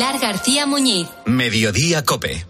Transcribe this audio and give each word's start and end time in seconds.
Pilar 0.00 0.18
García 0.18 0.64
Muñiz. 0.64 1.08
Mediodía 1.26 2.02
Cope. 2.06 2.49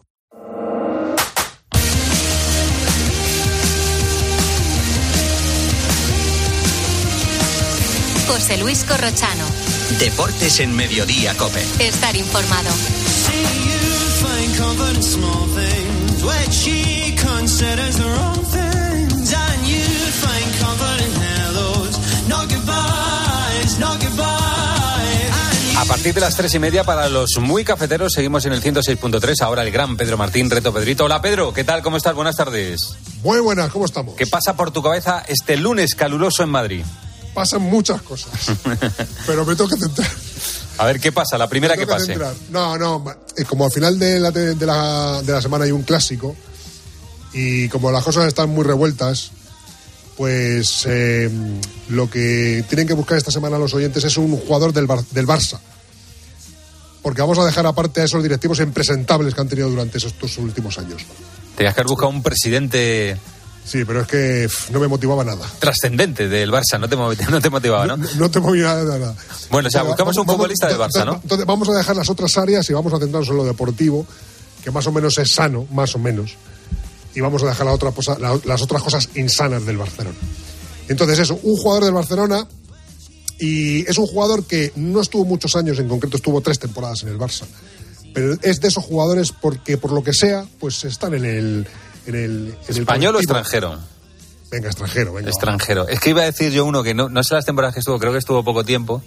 José 8.27 8.57
Luis 8.57 8.83
Corrochano. 8.83 9.45
Deportes 9.99 10.59
en 10.59 10.75
Mediodía 10.75 11.35
Cope. 11.35 11.63
Estar 11.79 12.15
informado. 12.15 12.69
A 25.77 25.85
partir 25.85 26.13
de 26.13 26.21
las 26.21 26.35
tres 26.35 26.53
y 26.55 26.59
media, 26.59 26.83
para 26.83 27.09
los 27.09 27.37
muy 27.39 27.63
cafeteros, 27.63 28.13
seguimos 28.13 28.45
en 28.45 28.53
el 28.53 28.61
106.3. 28.61 29.41
Ahora 29.41 29.63
el 29.63 29.71
gran 29.71 29.97
Pedro 29.97 30.17
Martín, 30.17 30.49
Reto 30.49 30.71
Pedrito. 30.71 31.05
Hola 31.05 31.21
Pedro, 31.21 31.53
¿qué 31.53 31.63
tal? 31.63 31.81
¿Cómo 31.81 31.97
estás? 31.97 32.15
Buenas 32.15 32.35
tardes. 32.37 32.95
Muy 33.23 33.39
buenas, 33.39 33.71
¿cómo 33.71 33.85
estamos? 33.85 34.15
¿Qué 34.15 34.25
pasa 34.27 34.55
por 34.55 34.71
tu 34.71 34.81
cabeza 34.81 35.23
este 35.27 35.57
lunes 35.57 35.95
caluroso 35.95 36.43
en 36.43 36.49
Madrid? 36.49 36.83
Pasan 37.33 37.61
muchas 37.61 38.01
cosas, 38.01 38.31
pero 39.25 39.45
me 39.45 39.55
tengo 39.55 39.69
que 39.69 39.77
centrar. 39.77 40.09
A 40.77 40.85
ver, 40.85 40.99
¿qué 40.99 41.11
pasa? 41.11 41.37
La 41.37 41.47
primera 41.47 41.75
Me 41.75 41.81
que 41.81 41.87
pase. 41.87 42.07
centrar. 42.07 42.33
No, 42.49 42.77
no, 42.77 43.05
eh, 43.37 43.45
como 43.45 43.65
al 43.65 43.71
final 43.71 43.97
de 43.97 44.19
la, 44.19 44.31
de, 44.31 44.55
la, 44.65 45.21
de 45.21 45.31
la 45.31 45.41
semana 45.41 45.63
hay 45.65 45.71
un 45.71 45.83
clásico 45.83 46.35
y 47.33 47.69
como 47.69 47.89
las 47.91 48.03
cosas 48.03 48.25
están 48.27 48.49
muy 48.49 48.63
revueltas, 48.65 49.31
pues 50.17 50.83
eh, 50.87 51.29
lo 51.89 52.09
que 52.09 52.65
tienen 52.67 52.85
que 52.87 52.93
buscar 52.93 53.17
esta 53.17 53.31
semana 53.31 53.57
los 53.57 53.73
oyentes 53.73 54.03
es 54.03 54.17
un 54.17 54.35
jugador 54.37 54.73
del, 54.73 54.87
Bar- 54.87 55.05
del 55.11 55.25
Barça. 55.27 55.57
Porque 57.01 57.21
vamos 57.21 57.39
a 57.39 57.45
dejar 57.45 57.65
aparte 57.65 58.01
a 58.01 58.03
esos 58.03 58.21
directivos 58.21 58.59
impresentables 58.59 59.33
que 59.33 59.41
han 59.41 59.47
tenido 59.47 59.69
durante 59.69 59.97
estos 59.97 60.37
últimos 60.37 60.77
años. 60.77 61.01
Tenías 61.55 61.73
que 61.73 61.81
haber 61.81 61.89
buscado 61.89 62.09
un 62.09 62.21
presidente 62.21 63.17
Sí, 63.63 63.85
pero 63.85 64.01
es 64.01 64.07
que 64.07 64.49
no 64.71 64.79
me 64.79 64.87
motivaba 64.87 65.23
nada. 65.23 65.45
trascendente 65.59 66.27
del 66.27 66.51
Barça, 66.51 66.79
no 66.79 66.89
te, 66.89 66.95
no 67.31 67.41
te 67.41 67.49
motivaba, 67.49 67.85
¿no? 67.87 67.97
No, 67.97 68.07
no 68.17 68.31
te 68.31 68.39
movía 68.39 68.73
nada. 68.83 69.15
Bueno, 69.49 69.67
o 69.67 69.71
sea, 69.71 69.83
buscamos 69.83 70.17
un 70.17 70.25
futbolista 70.25 70.67
del 70.67 70.77
Barça, 70.77 71.05
¿no? 71.05 71.19
Entonces 71.21 71.45
vamos 71.45 71.69
a 71.69 71.73
dejar 71.73 71.95
las 71.95 72.09
otras 72.09 72.37
áreas 72.37 72.69
y 72.69 72.73
vamos 72.73 72.91
a 72.93 72.99
centrarnos 72.99 73.29
en 73.29 73.37
lo 73.37 73.45
deportivo, 73.45 74.05
que 74.63 74.71
más 74.71 74.85
o 74.87 74.91
menos 74.91 75.17
es 75.19 75.31
sano, 75.31 75.67
más 75.71 75.95
o 75.95 75.99
menos. 75.99 76.35
Y 77.13 77.21
vamos 77.21 77.43
a 77.43 77.47
dejar 77.47 77.65
la 77.65 77.73
otra 77.73 77.91
la- 78.19 78.39
las 78.45 78.61
otras 78.61 78.81
cosas 78.83 79.09
insanas 79.15 79.65
del 79.65 79.77
Barcelona. 79.77 80.15
Entonces 80.87 81.19
eso, 81.19 81.39
un 81.43 81.55
jugador 81.57 81.83
del 81.85 81.93
Barcelona 81.93 82.47
y 83.39 83.89
es 83.89 83.97
un 83.97 84.07
jugador 84.07 84.45
que 84.45 84.71
no 84.75 85.01
estuvo 85.01 85.25
muchos 85.25 85.55
años, 85.55 85.79
en 85.79 85.87
concreto 85.87 86.17
estuvo 86.17 86.41
tres 86.41 86.59
temporadas 86.59 87.03
en 87.03 87.09
el 87.09 87.17
Barça. 87.17 87.43
Pero 88.13 88.37
es 88.41 88.59
de 88.59 88.67
esos 88.67 88.83
jugadores 88.83 89.31
porque 89.31 89.77
por 89.77 89.91
lo 89.93 90.03
que 90.03 90.13
sea, 90.13 90.45
pues 90.59 90.83
están 90.83 91.13
en 91.13 91.25
el... 91.25 91.67
En 92.05 92.15
el 92.15 92.21
en 92.21 92.57
el 92.67 92.77
¿Español 92.79 93.15
o 93.15 93.19
extranjero? 93.19 93.77
Venga, 94.49 94.67
extranjero, 94.67 95.13
venga. 95.13 95.29
Extranjero. 95.29 95.87
Es 95.87 95.99
que 95.99 96.09
iba 96.09 96.21
a 96.23 96.25
decir 96.25 96.51
yo 96.51 96.65
uno 96.65 96.83
que 96.83 96.93
no, 96.93 97.07
no 97.09 97.23
sé 97.23 97.35
las 97.35 97.45
temporadas 97.45 97.73
que 97.73 97.79
estuvo, 97.79 97.97
creo 97.99 98.11
que 98.11 98.17
estuvo 98.17 98.43
poco 98.43 98.63
tiempo. 98.65 99.01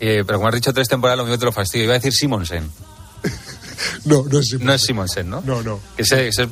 eh, 0.00 0.22
pero 0.26 0.38
como 0.38 0.48
has 0.48 0.54
dicho 0.54 0.72
tres 0.72 0.88
temporadas, 0.88 1.18
lo 1.18 1.24
mismo 1.24 1.38
te 1.38 1.44
lo 1.46 1.52
fastidio. 1.52 1.84
Iba 1.84 1.94
a 1.94 1.98
decir 1.98 2.12
Simonsen. 2.12 2.70
No, 4.04 4.24
no 4.30 4.38
es 4.40 4.46
Simonsen. 4.48 4.66
No 4.66 4.72
es 4.74 4.82
Simonsen, 4.82 5.30
¿no? 5.30 5.40
No, 5.40 5.62
no. 5.62 5.80
Que 5.96 6.04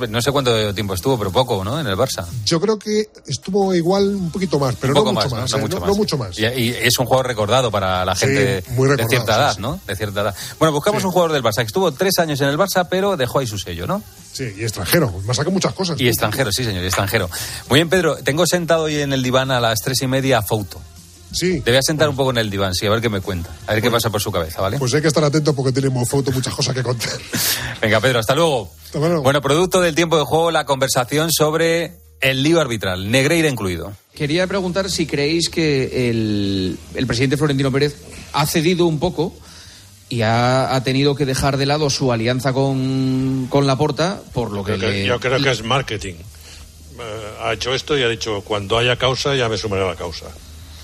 no 0.08 0.22
sé 0.22 0.32
cuánto 0.32 0.74
tiempo 0.74 0.94
estuvo, 0.94 1.18
pero 1.18 1.30
poco, 1.30 1.62
¿no? 1.62 1.78
En 1.78 1.86
el 1.86 1.94
Barça. 1.94 2.24
Yo 2.46 2.58
creo 2.58 2.78
que 2.78 3.10
estuvo 3.26 3.74
igual 3.74 4.14
un 4.14 4.30
poquito 4.30 4.58
más, 4.58 4.76
pero 4.80 4.94
poco 4.94 5.12
no 5.12 5.20
mucho 5.20 5.28
más, 5.36 5.40
más. 5.42 5.52
¿no? 5.52 5.58
¿eh? 5.58 5.60
mucho 5.60 5.74
No- 5.74 5.80
más. 5.80 5.88
no 5.90 5.94
mucho 5.96 6.16
más. 6.18 6.38
Y, 6.38 6.44
y 6.46 6.70
es 6.70 6.98
un 6.98 7.04
jugador 7.04 7.26
recordado 7.26 7.70
para 7.70 8.02
la 8.06 8.14
Sí, 8.14 8.26
gente 8.26 8.64
muy 8.70 8.88
de 8.88 9.06
cierta 9.06 9.36
edad, 9.36 9.54
sí. 9.56 9.60
¿no? 9.60 9.78
De 9.86 9.94
cierta 9.94 10.22
edad. 10.22 10.34
Bueno, 10.58 10.72
buscamos 10.72 11.04
un 11.04 11.10
jugador 11.10 11.32
del 11.32 11.42
Barça 11.42 11.56
que 11.56 11.62
estuvo 11.64 11.92
tres 11.92 12.18
años 12.18 12.40
en 12.40 12.48
el 12.48 12.56
Barça, 12.56 12.86
pero 12.90 13.16
dejó 13.18 13.40
ahí 13.40 13.46
su 13.46 13.58
sello, 13.58 13.86
¿no? 13.86 14.02
Sí, 14.38 14.54
y 14.56 14.62
extranjero. 14.62 15.12
Me 15.26 15.34
saca 15.34 15.50
muchas 15.50 15.72
cosas. 15.72 16.00
Y 16.00 16.06
extranjero, 16.06 16.52
sí, 16.52 16.62
señor, 16.62 16.84
y 16.84 16.86
extranjero. 16.86 17.28
Muy 17.68 17.78
bien, 17.80 17.88
Pedro. 17.88 18.18
Tengo 18.18 18.46
sentado 18.46 18.84
hoy 18.84 19.00
en 19.00 19.12
el 19.12 19.20
diván 19.20 19.50
a 19.50 19.58
las 19.58 19.80
tres 19.80 20.00
y 20.02 20.06
media 20.06 20.38
a 20.38 20.42
Fouto. 20.42 20.80
Sí. 21.32 21.60
Te 21.60 21.72
voy 21.72 21.78
a 21.78 21.82
sentar 21.82 22.08
un 22.08 22.14
poco 22.14 22.30
en 22.30 22.38
el 22.38 22.48
diván, 22.48 22.72
sí, 22.72 22.86
a 22.86 22.90
ver 22.90 23.00
qué 23.00 23.08
me 23.08 23.20
cuenta. 23.20 23.50
A 23.66 23.72
ver 23.72 23.82
qué 23.82 23.90
pasa 23.90 24.10
por 24.10 24.20
su 24.20 24.30
cabeza, 24.30 24.62
¿vale? 24.62 24.78
Pues 24.78 24.94
hay 24.94 25.02
que 25.02 25.08
estar 25.08 25.24
atento 25.24 25.56
porque 25.56 25.72
tenemos 25.72 26.08
foto 26.08 26.30
muchas 26.30 26.54
cosas 26.54 26.72
que 26.72 26.84
contar. 26.84 27.18
Venga, 27.82 27.98
Pedro, 27.98 28.20
hasta 28.20 28.36
luego. 28.36 28.70
Hasta 28.84 29.00
luego. 29.00 29.22
Bueno, 29.22 29.42
producto 29.42 29.80
del 29.80 29.96
tiempo 29.96 30.16
de 30.16 30.24
juego, 30.24 30.52
la 30.52 30.66
conversación 30.66 31.32
sobre 31.32 31.96
el 32.20 32.44
lío 32.44 32.60
arbitral, 32.60 33.10
Negreira 33.10 33.48
incluido. 33.48 33.92
Quería 34.14 34.46
preguntar 34.46 34.88
si 34.88 35.06
creéis 35.06 35.48
que 35.48 36.10
el, 36.10 36.78
el 36.94 37.06
presidente 37.08 37.36
Florentino 37.36 37.72
Pérez 37.72 37.96
ha 38.32 38.46
cedido 38.46 38.86
un 38.86 39.00
poco 39.00 39.34
y 40.08 40.22
ha, 40.22 40.74
ha 40.74 40.82
tenido 40.82 41.14
que 41.14 41.26
dejar 41.26 41.56
de 41.56 41.66
lado 41.66 41.90
su 41.90 42.12
alianza 42.12 42.52
con, 42.52 43.46
con 43.50 43.66
Laporta 43.66 44.20
por 44.32 44.50
lo 44.52 44.64
que, 44.64 44.72
Yo, 44.72 44.78
creo- 44.78 44.90
le- 44.90 45.04
yo 45.06 45.20
creo 45.20 45.40
que 45.42 45.50
es 45.50 45.62
marketing. 45.62 46.14
Eh, 47.00 47.32
ha 47.42 47.52
hecho 47.52 47.74
esto 47.74 47.96
y 47.96 48.02
ha 48.02 48.08
dicho, 48.08 48.40
cuando 48.42 48.76
haya 48.78 48.96
causa 48.96 49.34
ya 49.36 49.48
me 49.48 49.56
sumaré 49.56 49.84
a 49.84 49.88
la 49.88 49.96
causa. 49.96 50.26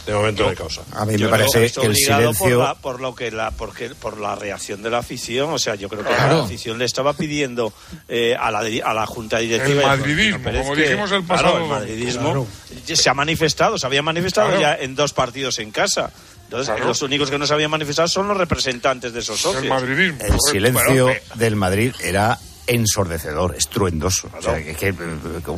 De 0.06 0.12
momento 0.12 0.42
no 0.42 0.50
hay 0.50 0.54
causa. 0.56 0.82
A 0.92 1.06
mí 1.06 1.16
Yo 1.16 1.24
me 1.24 1.30
parece 1.30 1.60
que 1.72 1.80
el 1.86 1.92
obligado 1.92 2.34
silencio. 2.34 2.58
por, 2.58 2.66
la, 2.68 2.74
por 2.74 3.00
lo 3.00 3.14
que 3.14 3.30
la 3.30 3.50
porque, 3.52 3.88
por 3.88 4.18
la 4.20 4.34
reacción 4.34 4.82
de 4.82 4.90
la 4.90 4.98
afición 4.98 5.50
o 5.50 5.58
sea 5.58 5.76
yo 5.76 5.88
creo 5.88 6.02
que 6.02 6.10
Claro. 6.10 6.38
la 6.40 6.44
afición 6.44 6.76
le 6.76 6.84
estaba 6.84 7.14
pidiendo 7.14 7.72
eh, 8.06 8.36
a, 8.38 8.50
la, 8.50 8.58
a 8.84 8.92
la 8.92 9.06
junta 9.06 9.38
directiva 9.38 9.72
El 9.72 9.78
de 9.78 9.86
madridismo, 9.86 10.44
como 10.52 10.74
que- 10.74 10.82
dijimos 10.82 11.10
el 11.10 11.24
claro, 11.24 11.26
pasado 11.26 11.54
el 11.54 11.58
domingo. 11.62 11.74
madridismo 11.74 12.46
se 12.84 13.08
ha 13.08 13.14
manifestado 13.14 13.78
se 13.78 13.86
había 13.86 14.02
manifestado 14.02 14.48
Claro. 14.48 14.60
ya 14.60 14.74
en 14.74 14.94
dos 14.94 15.14
partidos 15.14 15.58
en 15.58 15.70
casa 15.70 16.10
entonces 16.44 16.66
Claro. 16.74 16.86
los 16.88 17.02
únicos 17.02 17.30
que 17.30 17.38
no 17.38 17.46
se 17.46 17.54
habían 17.54 17.70
manifestado 17.70 18.08
son 18.08 18.28
los 18.28 18.36
representantes 18.36 19.12
de 19.12 19.20
esos 19.20 19.40
socios 19.40 19.62
El 19.64 19.68
madridismo. 19.70 20.18
El 20.20 20.26
correcto. 20.28 20.50
silencio 20.50 21.04
Bueno, 21.06 21.20
del 21.34 21.56
Madrid 21.56 21.92
era 22.02 22.38
ensordecedor, 22.66 23.54
estruendoso. 23.56 24.30
O 24.38 24.42
sea, 24.42 24.56
que, 24.62 24.74
que, 24.74 24.94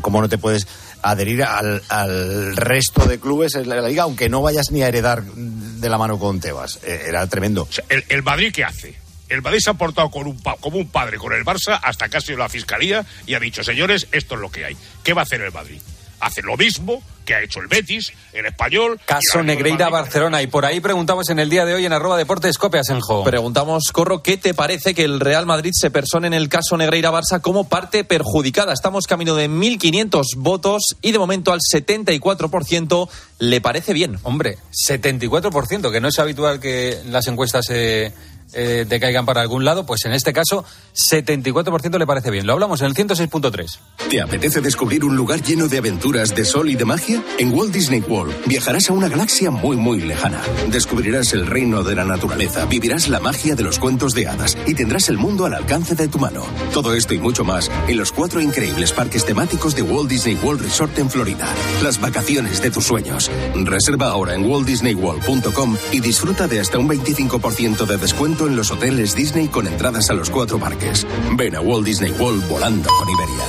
¿Cómo 0.01 0.21
no 0.21 0.29
te 0.29 0.39
puedes 0.39 0.67
adherir 1.03 1.45
al, 1.45 1.83
al 1.89 2.57
resto 2.57 3.07
de 3.07 3.21
clubes 3.21 3.55
en 3.55 3.69
la 3.69 3.81
liga, 3.81 4.03
aunque 4.05 4.29
no 4.29 4.43
vayas 4.43 4.71
ni 4.73 4.83
a 4.83 4.89
heredar 4.89 5.23
de 5.23 5.89
la 5.89 5.99
mano 5.99 6.19
con 6.19 6.41
Tebas? 6.41 6.81
Eh, 6.83 7.05
Era 7.09 7.27
tremendo. 7.29 7.63
o 7.63 7.73
sea, 7.73 7.85
el, 7.89 8.05
el 8.09 8.23
Madrid, 8.23 8.53
¿qué 8.53 8.65
hace? 8.65 8.97
El 9.29 9.43
Madrid 9.43 9.59
se 9.63 9.71
ha 9.71 9.75
portado 9.75 10.09
con 10.11 10.27
un 10.27 10.41
pa- 10.41 10.57
como 10.61 10.79
un 10.79 10.89
padre 10.89 11.19
con 11.19 11.33
el 11.33 11.45
Barça 11.45 11.79
hasta 11.83 12.09
casi 12.09 12.35
la 12.37 12.49
fiscalía 12.49 13.05
y 13.27 13.35
ha 13.35 13.41
dicho, 13.41 13.65
señores, 13.65 14.07
esto 14.13 14.35
es 14.37 14.41
lo 14.41 14.51
que 14.51 14.65
hay. 14.65 14.77
¿Qué 15.03 15.15
va 15.15 15.23
a 15.23 15.25
hacer 15.25 15.41
el 15.41 15.53
Madrid? 15.53 15.81
Hace 16.21 16.43
lo 16.43 16.57
mismo 16.57 17.03
que 17.27 17.35
ha 17.35 17.43
hecho 17.43 17.61
el 17.61 17.67
Betis, 17.67 18.13
el 18.33 18.47
Español. 18.47 18.99
Caso 19.05 19.43
Negreira. 19.43 19.91
Barcelona. 19.91 20.43
Y 20.43 20.47
por 20.47 20.65
ahí 20.65 20.81
preguntamos 20.81 21.29
en 21.29 21.39
el 21.39 21.51
día 21.51 21.65
de 21.65 21.75
hoy 21.75 21.85
en 21.85 21.93
arroba 21.93 22.17
deportes 22.17 22.57
Cope 22.57 22.79
Asenjo. 22.79 23.25
Preguntamos, 23.25 23.91
Corro, 23.93 24.23
¿qué 24.23 24.37
te 24.37 24.55
parece 24.55 24.95
que 24.95 25.05
el 25.05 25.21
Real 25.21 25.45
Madrid 25.45 25.73
se 25.75 25.91
persone 25.91 26.29
en 26.29 26.35
el 26.35 26.49
caso 26.49 26.77
Negreira 26.77 27.11
Barça 27.11 27.41
como 27.41 27.69
parte 27.69 28.05
perjudicada? 28.05 28.73
Estamos 28.73 29.07
camino 29.07 29.35
de 29.35 29.51
1.500 29.51 30.23
votos 30.37 30.97
y 31.03 31.13
de 31.13 31.19
momento 31.19 31.53
al 31.53 31.61
74% 31.61 33.09
le 33.41 33.61
parece 33.61 33.93
bien. 33.93 34.19
Hombre, 34.23 34.59
74%, 34.89 35.91
que 35.91 36.01
no 36.01 36.09
es 36.09 36.19
habitual 36.19 36.61
que 36.61 37.01
las 37.07 37.27
encuestas 37.27 37.67
eh, 37.71 38.13
eh, 38.53 38.87
decaigan 38.89 39.27
para 39.27 39.41
algún 39.41 39.65
lado, 39.65 39.87
pues 39.87 40.05
en 40.05 40.13
este 40.13 40.33
caso 40.33 40.65
74% 41.13 41.99
le 41.99 42.07
parece 42.07 42.31
bien. 42.31 42.47
Lo 42.47 42.53
hablamos 42.53 42.81
en 42.81 42.87
el 42.87 42.95
106.3. 42.95 43.79
¿Te 44.09 44.21
apetece 44.21 44.61
descubrir 44.61 45.05
un 45.05 45.17
lugar 45.17 45.43
lleno 45.43 45.69
de 45.69 45.79
aventuras, 45.79 46.35
de 46.35 46.45
sol 46.45 46.71
y 46.71 46.77
de 46.77 46.85
magia? 46.85 47.23
En 47.39 47.53
Walt 47.53 47.73
Disney 47.73 48.01
World 48.01 48.35
viajarás 48.47 48.91
a 48.91 48.93
una 48.93 49.09
galaxia 49.09 49.51
muy 49.51 49.77
muy 49.77 50.01
lejana. 50.01 50.41
Descubrirás 50.69 51.33
el 51.33 51.47
reino 51.47 51.83
de 51.83 51.95
la 51.95 52.05
naturaleza, 52.05 52.65
vivirás 52.67 53.09
la 53.09 53.21
magia 53.21 53.57
de 53.57 53.63
los 53.63 53.79
cuentos 53.79 54.15
de 54.15 54.29
hadas 54.29 54.57
y 54.67 54.75
tendrás 54.75 55.09
el 55.09 55.19
mundo 55.19 55.45
al 55.45 55.55
alcance 55.55 55.95
de 55.95 56.09
tu 56.09 56.19
mano. 56.19 56.45
Todo 56.73 56.95
esto 56.95 57.15
y 57.15 57.19
mucho 57.19 57.45
más 57.45 57.71
en 57.89 57.97
los 57.97 58.13
cuatro 58.13 58.41
increíbles 58.41 58.93
parques 58.93 59.25
temáticos 59.25 59.75
de 59.75 59.83
Walt 59.83 60.09
Disney 60.09 60.37
World 60.37 60.63
Resort 60.63 60.99
en 60.99 61.11
Florida. 61.11 61.47
Las 61.83 62.01
vacaciones 62.01 62.63
de 62.63 62.71
tus 62.71 62.85
sueños. 62.85 63.31
Reserva 63.55 64.09
ahora 64.09 64.35
en 64.35 64.45
waltdisneyworld.com 64.45 65.77
y 65.93 66.01
disfruta 66.01 66.47
de 66.47 66.61
hasta 66.61 66.79
un 66.79 66.89
25% 66.89 67.87
de 67.87 67.97
descuento 67.97 68.36
en 68.45 68.57
los 68.57 68.71
hoteles 68.71 69.15
Disney 69.15 69.49
con 69.49 69.67
entradas 69.67 70.11
a 70.11 70.15
los 70.15 70.29
cuatro 70.29 70.59
parques. 70.59 71.07
Ven 71.37 71.57
a 71.57 71.61
Walt 71.61 71.87
Disney 71.87 72.13
World 72.13 72.47
volando 72.49 72.89
con 72.91 73.09
Iberia. 73.09 73.45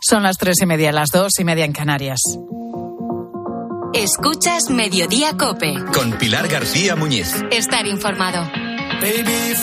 Son 0.00 0.22
las 0.22 0.36
tres 0.36 0.56
y 0.60 0.66
media, 0.66 0.92
las 0.92 1.08
dos 1.10 1.38
y 1.38 1.44
media 1.44 1.64
en 1.64 1.72
Canarias. 1.72 2.20
Escuchas 3.94 4.68
Mediodía 4.70 5.36
Cope. 5.36 5.74
Con 5.94 6.12
Pilar 6.12 6.48
García 6.48 6.96
Muñiz. 6.96 7.34
Estar 7.50 7.86
informado. 7.86 8.42
Baby, 9.00 9.54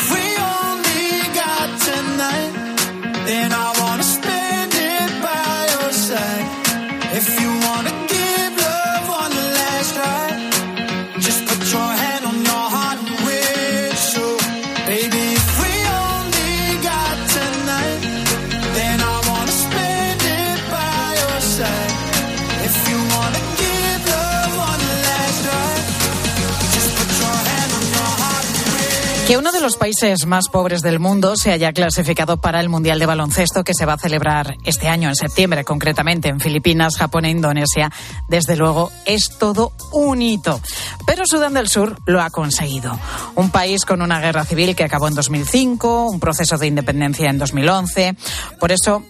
Que 29.27 29.35
uno 29.35 29.51
de 29.51 29.59
los 29.59 29.75
países 29.75 30.25
más 30.25 30.47
pobres 30.47 30.81
del 30.81 30.99
mundo 30.99 31.35
se 31.35 31.51
haya 31.51 31.73
clasificado 31.73 32.37
para 32.37 32.61
el 32.61 32.69
Mundial 32.69 32.97
de 32.97 33.05
Baloncesto 33.05 33.65
que 33.65 33.73
se 33.73 33.85
va 33.85 33.95
a 33.95 33.97
celebrar 33.97 34.55
este 34.63 34.87
año, 34.87 35.09
en 35.09 35.15
septiembre, 35.15 35.65
concretamente 35.65 36.29
en 36.29 36.39
Filipinas, 36.39 36.95
Japón 36.95 37.25
e 37.25 37.31
Indonesia, 37.31 37.91
desde 38.29 38.55
luego 38.55 38.89
es 39.05 39.37
todo 39.37 39.73
un 39.91 40.21
hito. 40.21 40.61
Pero 41.05 41.25
Sudán 41.25 41.55
del 41.55 41.67
Sur 41.67 41.99
lo 42.05 42.21
ha 42.21 42.29
conseguido. 42.29 42.97
Un 43.35 43.49
país 43.49 43.83
con 43.83 44.01
una 44.01 44.21
guerra 44.21 44.45
civil 44.45 44.77
que 44.77 44.85
acabó 44.85 45.09
en 45.09 45.15
2005, 45.15 46.09
un 46.09 46.21
proceso 46.21 46.57
de 46.57 46.67
independencia 46.67 47.29
en 47.29 47.37
2011. 47.37 48.15
Por 48.61 48.71
eso 48.71 49.03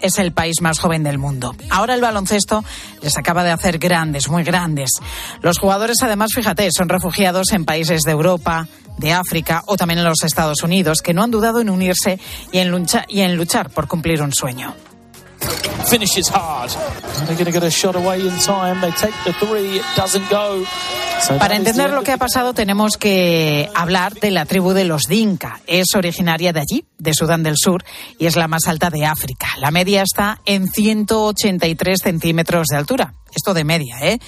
es 0.00 0.18
el 0.18 0.32
país 0.32 0.60
más 0.62 0.80
joven 0.80 1.04
del 1.04 1.18
mundo. 1.18 1.54
Ahora 1.70 1.94
el 1.94 2.00
baloncesto 2.00 2.64
les 3.02 3.16
acaba 3.16 3.44
de 3.44 3.52
hacer 3.52 3.78
grandes, 3.78 4.28
muy 4.28 4.42
grandes. 4.42 4.90
Los 5.42 5.58
jugadores, 5.58 5.98
además, 6.02 6.30
fíjate, 6.34 6.68
son 6.72 6.88
refugiados 6.88 7.52
en 7.52 7.64
países 7.64 8.02
de 8.02 8.10
Europa, 8.10 8.66
de 9.00 9.12
África 9.12 9.62
o 9.66 9.76
también 9.76 9.98
en 9.98 10.04
los 10.04 10.22
Estados 10.22 10.62
Unidos, 10.62 11.02
que 11.02 11.14
no 11.14 11.22
han 11.22 11.30
dudado 11.30 11.60
en 11.60 11.70
unirse 11.70 12.18
y 12.52 12.58
en, 12.58 13.36
luchar 13.36 13.70
por 13.70 13.88
cumplir 13.88 14.22
un 14.22 14.32
sueño. 14.32 14.74
Finishes 15.88 16.28
hard. 16.28 16.70
They're 17.26 17.36
going 17.36 17.46
to 17.46 17.52
get 17.52 17.62
a 17.62 17.70
shot 17.70 17.96
away 17.96 18.20
in 18.20 18.38
time. 18.38 18.80
They 18.80 18.90
take 18.92 19.14
the 19.24 19.32
three. 19.32 19.78
It 19.78 19.84
doesn't 19.96 20.28
go. 20.30 20.64
Para 21.38 21.56
entender 21.56 21.86
end 21.86 21.94
lo 21.94 22.00
of 22.00 22.04
que 22.04 22.12
ha 22.12 22.16
pasado 22.16 22.54
tenemos 22.54 22.96
que 22.96 23.68
hablar 23.74 24.14
de 24.14 24.30
la 24.30 24.46
tribu 24.46 24.72
de 24.72 24.84
los 24.84 25.02
Dinka. 25.02 25.60
Es 25.66 25.94
originaria 25.94 26.52
de 26.52 26.60
allí, 26.60 26.86
de 26.98 27.12
Sudán 27.12 27.42
del 27.42 27.56
Sur, 27.56 27.84
y 28.18 28.26
es 28.26 28.36
la 28.36 28.48
más 28.48 28.66
alta 28.66 28.88
de 28.90 29.04
África. 29.04 29.48
La 29.58 29.70
media 29.70 30.02
está 30.02 30.40
en 30.46 30.68
183 30.68 32.00
centímetros 32.02 32.68
de 32.68 32.76
altura. 32.76 33.14
Esto 33.32 33.54
de 33.54 33.62
media, 33.62 33.96
¿eh? 34.02 34.18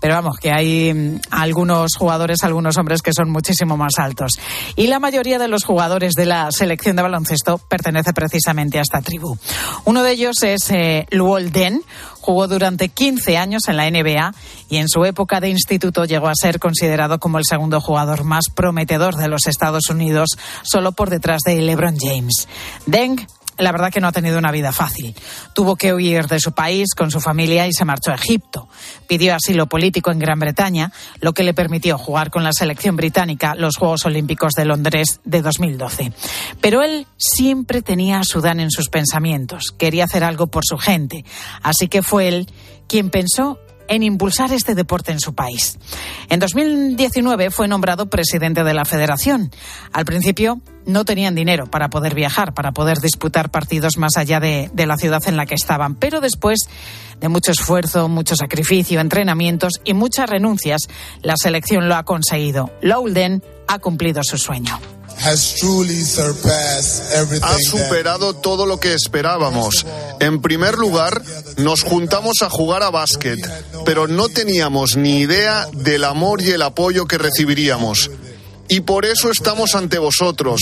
Pero 0.00 0.14
vamos, 0.14 0.36
que 0.38 0.52
hay 0.52 0.94
mm, 0.94 1.20
algunos 1.30 1.96
jugadores, 1.98 2.44
algunos 2.44 2.78
hombres 2.78 3.02
que 3.02 3.12
son 3.12 3.30
muchísimo 3.30 3.76
más 3.76 3.94
altos. 3.98 4.32
Y 4.76 4.86
la 4.86 5.00
mayoría 5.00 5.38
de 5.38 5.48
los 5.48 5.64
jugadores 5.64 6.12
de 6.12 6.26
la 6.26 6.52
selección 6.52 6.94
de 6.94 7.02
baloncesto 7.02 7.58
pertenece 7.58 8.12
precisamente 8.12 8.78
a 8.78 8.82
esta 8.82 9.00
tribu. 9.00 9.36
Uno 9.84 10.04
de 10.04 10.12
ellos 10.12 10.42
es 10.42 10.61
eh, 10.70 11.06
Luol 11.10 11.52
Den, 11.52 11.82
jugó 12.20 12.46
durante 12.48 12.88
15 12.88 13.36
años 13.36 13.62
en 13.68 13.76
la 13.76 13.90
NBA 13.90 14.32
y 14.68 14.76
en 14.76 14.88
su 14.88 15.04
época 15.04 15.40
de 15.40 15.48
instituto 15.48 16.04
llegó 16.04 16.28
a 16.28 16.34
ser 16.34 16.58
considerado 16.58 17.18
como 17.18 17.38
el 17.38 17.44
segundo 17.44 17.80
jugador 17.80 18.24
más 18.24 18.44
prometedor 18.54 19.16
de 19.16 19.28
los 19.28 19.46
Estados 19.46 19.88
Unidos, 19.90 20.30
solo 20.62 20.92
por 20.92 21.10
detrás 21.10 21.40
de 21.44 21.60
LeBron 21.60 21.96
James. 21.98 22.48
Deng 22.86 23.26
la 23.58 23.72
verdad 23.72 23.90
que 23.90 24.00
no 24.00 24.08
ha 24.08 24.12
tenido 24.12 24.38
una 24.38 24.50
vida 24.50 24.72
fácil. 24.72 25.14
Tuvo 25.54 25.76
que 25.76 25.92
huir 25.92 26.26
de 26.26 26.40
su 26.40 26.52
país 26.52 26.94
con 26.94 27.10
su 27.10 27.20
familia 27.20 27.66
y 27.66 27.72
se 27.72 27.84
marchó 27.84 28.10
a 28.10 28.14
Egipto. 28.14 28.68
Pidió 29.06 29.34
asilo 29.34 29.66
político 29.66 30.10
en 30.10 30.18
Gran 30.18 30.38
Bretaña, 30.38 30.92
lo 31.20 31.32
que 31.32 31.42
le 31.42 31.54
permitió 31.54 31.98
jugar 31.98 32.30
con 32.30 32.44
la 32.44 32.52
selección 32.52 32.96
británica 32.96 33.54
los 33.54 33.76
Juegos 33.76 34.04
Olímpicos 34.06 34.52
de 34.54 34.64
Londres 34.64 35.20
de 35.24 35.42
2012. 35.42 36.12
Pero 36.60 36.82
él 36.82 37.06
siempre 37.16 37.82
tenía 37.82 38.20
a 38.20 38.24
Sudán 38.24 38.60
en 38.60 38.70
sus 38.70 38.88
pensamientos. 38.88 39.74
Quería 39.76 40.04
hacer 40.04 40.24
algo 40.24 40.46
por 40.46 40.64
su 40.64 40.78
gente. 40.78 41.24
Así 41.62 41.88
que 41.88 42.02
fue 42.02 42.28
él 42.28 42.48
quien 42.88 43.10
pensó 43.10 43.58
en 43.88 44.02
impulsar 44.02 44.52
este 44.52 44.74
deporte 44.74 45.12
en 45.12 45.20
su 45.20 45.34
país. 45.34 45.78
En 46.30 46.40
2019 46.40 47.50
fue 47.50 47.68
nombrado 47.68 48.08
presidente 48.08 48.64
de 48.64 48.74
la 48.74 48.84
federación. 48.84 49.50
Al 49.92 50.04
principio 50.04 50.60
no 50.86 51.04
tenían 51.04 51.34
dinero 51.34 51.66
para 51.66 51.88
poder 51.88 52.14
viajar, 52.14 52.54
para 52.54 52.72
poder 52.72 52.98
disputar 52.98 53.50
partidos 53.50 53.96
más 53.96 54.16
allá 54.16 54.40
de, 54.40 54.70
de, 54.72 54.86
la 54.86 54.96
ciudad 54.96 55.22
en 55.26 55.36
la 55.36 55.46
que 55.46 55.54
estaban. 55.54 55.94
Pero 55.94 56.20
después 56.20 56.68
de 57.20 57.28
mucho 57.28 57.52
esfuerzo, 57.52 58.08
mucho 58.08 58.34
sacrificio, 58.36 59.00
entrenamientos 59.00 59.74
y 59.84 59.94
muchas 59.94 60.28
renuncias, 60.28 60.82
la 61.22 61.36
selección 61.36 61.88
lo 61.88 61.96
ha 61.96 62.04
conseguido. 62.04 62.70
Loulden 62.80 63.42
ha 63.68 63.78
cumplido 63.78 64.22
su 64.24 64.38
sueño. 64.38 64.80
Ha 65.24 65.36
superado 67.58 68.34
todo 68.34 68.66
lo 68.66 68.80
que 68.80 68.92
esperábamos. 68.94 69.86
En 70.20 70.40
primer 70.40 70.78
lugar, 70.78 71.22
nos 71.58 71.82
juntamos 71.82 72.42
a 72.42 72.50
jugar 72.50 72.82
a 72.82 72.90
básquet, 72.90 73.38
pero 73.84 74.08
no 74.08 74.28
teníamos 74.28 74.96
ni 74.96 75.20
idea 75.20 75.68
del 75.72 76.04
amor 76.04 76.42
y 76.42 76.50
el 76.50 76.62
apoyo 76.62 77.06
que 77.06 77.18
recibiríamos. 77.18 78.10
Y 78.68 78.80
por 78.80 79.04
eso 79.04 79.30
estamos 79.30 79.74
ante 79.74 79.98
vosotros. 79.98 80.60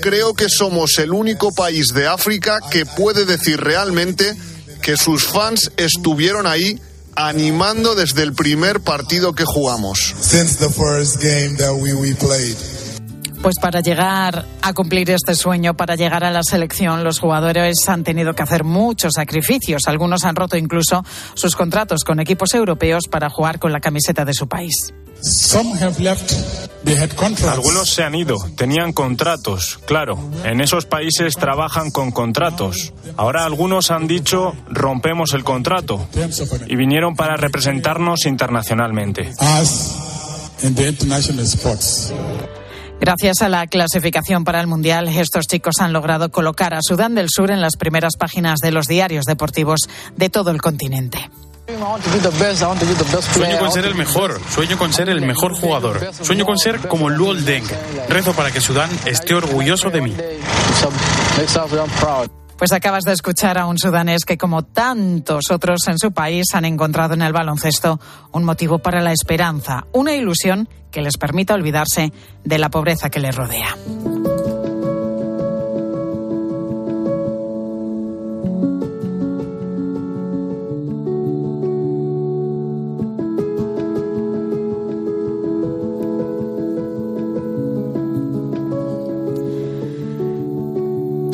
Creo 0.00 0.34
que 0.34 0.48
somos 0.48 0.98
el 0.98 1.12
único 1.12 1.52
país 1.52 1.88
de 1.94 2.06
África 2.06 2.58
que 2.70 2.86
puede 2.86 3.24
decir 3.24 3.60
realmente 3.60 4.34
que 4.82 4.96
sus 4.96 5.24
fans 5.24 5.70
estuvieron 5.76 6.46
ahí 6.46 6.80
animando 7.14 7.94
desde 7.94 8.22
el 8.22 8.32
primer 8.32 8.80
partido 8.80 9.34
que 9.34 9.44
jugamos. 9.44 10.14
Pues 13.42 13.56
para 13.60 13.80
llegar 13.80 14.46
a 14.62 14.72
cumplir 14.72 15.10
este 15.10 15.34
sueño, 15.34 15.74
para 15.74 15.96
llegar 15.96 16.22
a 16.22 16.30
la 16.30 16.44
selección, 16.44 17.02
los 17.02 17.18
jugadores 17.18 17.76
han 17.88 18.04
tenido 18.04 18.34
que 18.34 18.42
hacer 18.44 18.62
muchos 18.62 19.14
sacrificios. 19.16 19.82
Algunos 19.86 20.24
han 20.24 20.36
roto 20.36 20.56
incluso 20.56 21.04
sus 21.34 21.56
contratos 21.56 22.04
con 22.04 22.20
equipos 22.20 22.54
europeos 22.54 23.08
para 23.10 23.30
jugar 23.30 23.58
con 23.58 23.72
la 23.72 23.80
camiseta 23.80 24.24
de 24.24 24.32
su 24.32 24.46
país. 24.46 24.94
Algunos 27.52 27.90
se 27.90 28.02
han 28.02 28.14
ido, 28.14 28.36
tenían 28.56 28.92
contratos, 28.92 29.78
claro. 29.86 30.18
En 30.44 30.60
esos 30.60 30.84
países 30.84 31.34
trabajan 31.36 31.92
con 31.92 32.10
contratos. 32.10 32.92
Ahora 33.16 33.44
algunos 33.44 33.90
han 33.90 34.08
dicho 34.08 34.54
rompemos 34.68 35.32
el 35.32 35.44
contrato 35.44 36.08
y 36.66 36.76
vinieron 36.76 37.14
para 37.14 37.36
representarnos 37.36 38.26
internacionalmente. 38.26 39.32
Gracias 43.00 43.42
a 43.42 43.48
la 43.48 43.66
clasificación 43.66 44.44
para 44.44 44.60
el 44.60 44.66
Mundial, 44.66 45.08
estos 45.08 45.46
chicos 45.46 45.76
han 45.80 45.92
logrado 45.92 46.30
colocar 46.30 46.72
a 46.72 46.78
Sudán 46.82 47.16
del 47.16 47.28
Sur 47.30 47.50
en 47.50 47.60
las 47.60 47.76
primeras 47.76 48.16
páginas 48.16 48.60
de 48.60 48.70
los 48.70 48.86
diarios 48.86 49.24
deportivos 49.24 49.80
de 50.16 50.30
todo 50.30 50.50
el 50.50 50.60
continente. 50.60 51.28
Sueño 53.22 53.58
con 53.58 53.72
ser 53.72 53.84
el 53.84 53.94
mejor, 53.94 54.40
sueño 54.50 54.78
con 54.78 54.92
ser 54.92 55.08
el 55.08 55.20
mejor 55.20 55.54
jugador, 55.54 56.10
sueño 56.22 56.44
con 56.44 56.58
ser 56.58 56.78
como 56.88 57.08
Luol 57.08 57.44
Deng. 57.44 57.64
Rezo 58.08 58.32
para 58.32 58.50
que 58.50 58.60
Sudán 58.60 58.90
esté 59.06 59.34
orgulloso 59.34 59.90
de 59.90 60.00
mí. 60.00 60.14
Pues 62.58 62.72
acabas 62.72 63.02
de 63.02 63.12
escuchar 63.12 63.58
a 63.58 63.66
un 63.66 63.76
sudanés 63.76 64.24
que, 64.24 64.38
como 64.38 64.62
tantos 64.62 65.50
otros 65.50 65.88
en 65.88 65.98
su 65.98 66.12
país, 66.12 66.46
han 66.54 66.64
encontrado 66.64 67.14
en 67.14 67.22
el 67.22 67.32
baloncesto 67.32 67.98
un 68.30 68.44
motivo 68.44 68.78
para 68.78 69.00
la 69.00 69.12
esperanza, 69.12 69.84
una 69.92 70.14
ilusión 70.14 70.68
que 70.92 71.02
les 71.02 71.16
permita 71.16 71.54
olvidarse 71.54 72.12
de 72.44 72.58
la 72.58 72.70
pobreza 72.70 73.10
que 73.10 73.18
les 73.18 73.34
rodea. 73.34 73.76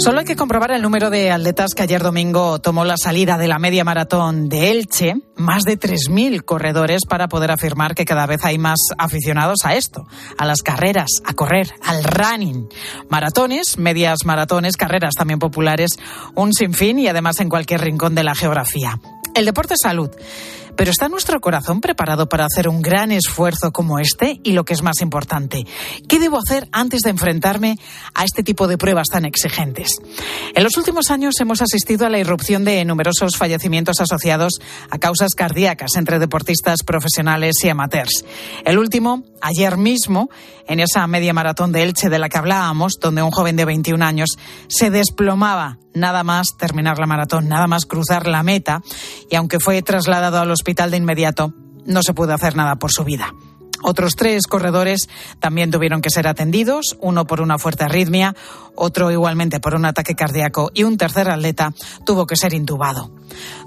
Solo 0.08 0.20
hay 0.20 0.24
que 0.24 0.36
comprobar 0.36 0.70
el 0.70 0.80
número 0.80 1.10
de 1.10 1.30
atletas 1.30 1.74
que 1.74 1.82
ayer 1.82 2.02
domingo 2.02 2.60
tomó 2.60 2.86
la 2.86 2.96
salida 2.96 3.36
de 3.36 3.46
la 3.46 3.58
media 3.58 3.84
maratón 3.84 4.48
de 4.48 4.70
Elche, 4.70 5.16
más 5.36 5.64
de 5.64 5.78
3.000 5.78 6.46
corredores 6.46 7.02
para 7.06 7.28
poder 7.28 7.50
afirmar 7.50 7.94
que 7.94 8.06
cada 8.06 8.24
vez 8.24 8.42
hay 8.42 8.56
más 8.56 8.78
aficionados 8.96 9.58
a 9.66 9.74
esto, 9.74 10.06
a 10.38 10.46
las 10.46 10.62
carreras, 10.62 11.10
a 11.26 11.34
correr, 11.34 11.74
al 11.84 12.02
running. 12.04 12.70
Maratones, 13.10 13.76
medias 13.76 14.20
maratones, 14.24 14.78
carreras 14.78 15.12
también 15.14 15.40
populares, 15.40 15.98
un 16.34 16.54
sinfín 16.54 16.98
y 17.00 17.08
además 17.08 17.40
en 17.40 17.50
cualquier 17.50 17.82
rincón 17.82 18.14
de 18.14 18.24
la 18.24 18.34
geografía. 18.34 18.98
El 19.34 19.44
deporte 19.44 19.74
es 19.74 19.80
salud. 19.82 20.10
Pero 20.78 20.92
¿está 20.92 21.08
nuestro 21.08 21.40
corazón 21.40 21.80
preparado 21.80 22.28
para 22.28 22.44
hacer 22.44 22.68
un 22.68 22.82
gran 22.82 23.10
esfuerzo 23.10 23.72
como 23.72 23.98
este? 23.98 24.38
Y 24.44 24.52
lo 24.52 24.64
que 24.64 24.74
es 24.74 24.82
más 24.84 25.00
importante, 25.00 25.66
¿qué 26.06 26.20
debo 26.20 26.38
hacer 26.38 26.68
antes 26.70 27.00
de 27.00 27.10
enfrentarme 27.10 27.74
a 28.14 28.24
este 28.24 28.44
tipo 28.44 28.68
de 28.68 28.78
pruebas 28.78 29.08
tan 29.10 29.24
exigentes? 29.24 29.90
En 30.54 30.62
los 30.62 30.76
últimos 30.76 31.10
años 31.10 31.34
hemos 31.40 31.62
asistido 31.62 32.06
a 32.06 32.10
la 32.10 32.20
irrupción 32.20 32.64
de 32.64 32.84
numerosos 32.84 33.36
fallecimientos 33.36 34.00
asociados 34.00 34.60
a 34.88 34.98
causas 34.98 35.30
cardíacas 35.36 35.96
entre 35.96 36.20
deportistas 36.20 36.84
profesionales 36.86 37.56
y 37.64 37.70
amateurs. 37.70 38.24
El 38.64 38.78
último, 38.78 39.24
ayer 39.40 39.76
mismo, 39.78 40.30
en 40.68 40.78
esa 40.78 41.04
media 41.08 41.32
maratón 41.32 41.72
de 41.72 41.82
Elche 41.82 42.08
de 42.08 42.20
la 42.20 42.28
que 42.28 42.38
hablábamos, 42.38 43.00
donde 43.00 43.24
un 43.24 43.32
joven 43.32 43.56
de 43.56 43.64
21 43.64 44.04
años 44.04 44.28
se 44.68 44.90
desplomaba 44.90 45.78
nada 45.98 46.22
más 46.24 46.56
terminar 46.56 46.98
la 46.98 47.06
maratón, 47.06 47.48
nada 47.48 47.66
más 47.66 47.86
cruzar 47.86 48.26
la 48.26 48.42
meta, 48.42 48.82
y 49.30 49.36
aunque 49.36 49.60
fue 49.60 49.82
trasladado 49.82 50.38
al 50.38 50.50
hospital 50.50 50.90
de 50.90 50.96
inmediato, 50.96 51.52
no 51.86 52.02
se 52.02 52.14
pudo 52.14 52.34
hacer 52.34 52.56
nada 52.56 52.76
por 52.76 52.92
su 52.92 53.04
vida. 53.04 53.32
Otros 53.82 54.16
tres 54.16 54.46
corredores 54.46 55.08
también 55.38 55.70
tuvieron 55.70 56.00
que 56.00 56.10
ser 56.10 56.26
atendidos, 56.26 56.96
uno 57.00 57.26
por 57.26 57.40
una 57.40 57.58
fuerte 57.58 57.84
arritmia, 57.84 58.34
otro 58.74 59.10
igualmente 59.10 59.60
por 59.60 59.74
un 59.74 59.84
ataque 59.84 60.14
cardíaco 60.14 60.70
y 60.74 60.84
un 60.84 60.96
tercer 60.96 61.28
atleta 61.28 61.72
tuvo 62.04 62.26
que 62.26 62.36
ser 62.36 62.54
intubado. 62.54 63.10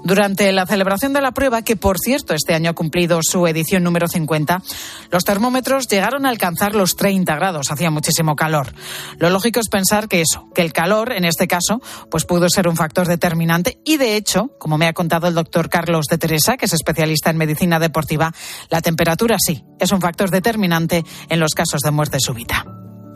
Durante 0.04 0.52
la 0.52 0.66
celebración 0.66 1.12
de 1.12 1.20
la 1.20 1.32
prueba, 1.32 1.62
que 1.62 1.76
por 1.76 1.98
cierto 1.98 2.34
este 2.34 2.54
año 2.54 2.70
ha 2.70 2.74
cumplido 2.74 3.20
su 3.22 3.46
edición 3.46 3.84
número 3.84 4.08
50, 4.08 4.62
los 5.10 5.24
termómetros 5.24 5.88
llegaron 5.88 6.26
a 6.26 6.30
alcanzar 6.30 6.74
los 6.74 6.96
30 6.96 7.34
grados, 7.36 7.70
hacía 7.70 7.90
muchísimo 7.90 8.34
calor. 8.34 8.74
Lo 9.18 9.30
lógico 9.30 9.60
es 9.60 9.68
pensar 9.68 10.08
que 10.08 10.20
eso, 10.20 10.48
que 10.54 10.62
el 10.62 10.72
calor 10.72 11.12
en 11.12 11.24
este 11.24 11.46
caso, 11.46 11.80
pues 12.10 12.24
pudo 12.24 12.48
ser 12.48 12.68
un 12.68 12.76
factor 12.76 13.06
determinante 13.06 13.78
y 13.84 13.96
de 13.96 14.16
hecho, 14.16 14.50
como 14.58 14.78
me 14.78 14.86
ha 14.86 14.92
contado 14.92 15.28
el 15.28 15.34
doctor 15.34 15.68
Carlos 15.68 16.06
de 16.06 16.18
Teresa, 16.18 16.56
que 16.56 16.66
es 16.66 16.72
especialista 16.72 17.30
en 17.30 17.36
medicina 17.36 17.78
deportiva, 17.78 18.32
la 18.68 18.80
temperatura 18.80 19.36
sí, 19.38 19.64
es 19.78 19.92
un 19.92 20.00
factor 20.02 20.28
determinante 20.30 21.02
en 21.30 21.40
los 21.40 21.52
casos 21.54 21.80
de 21.80 21.90
muerte 21.90 22.18
súbita. 22.20 22.64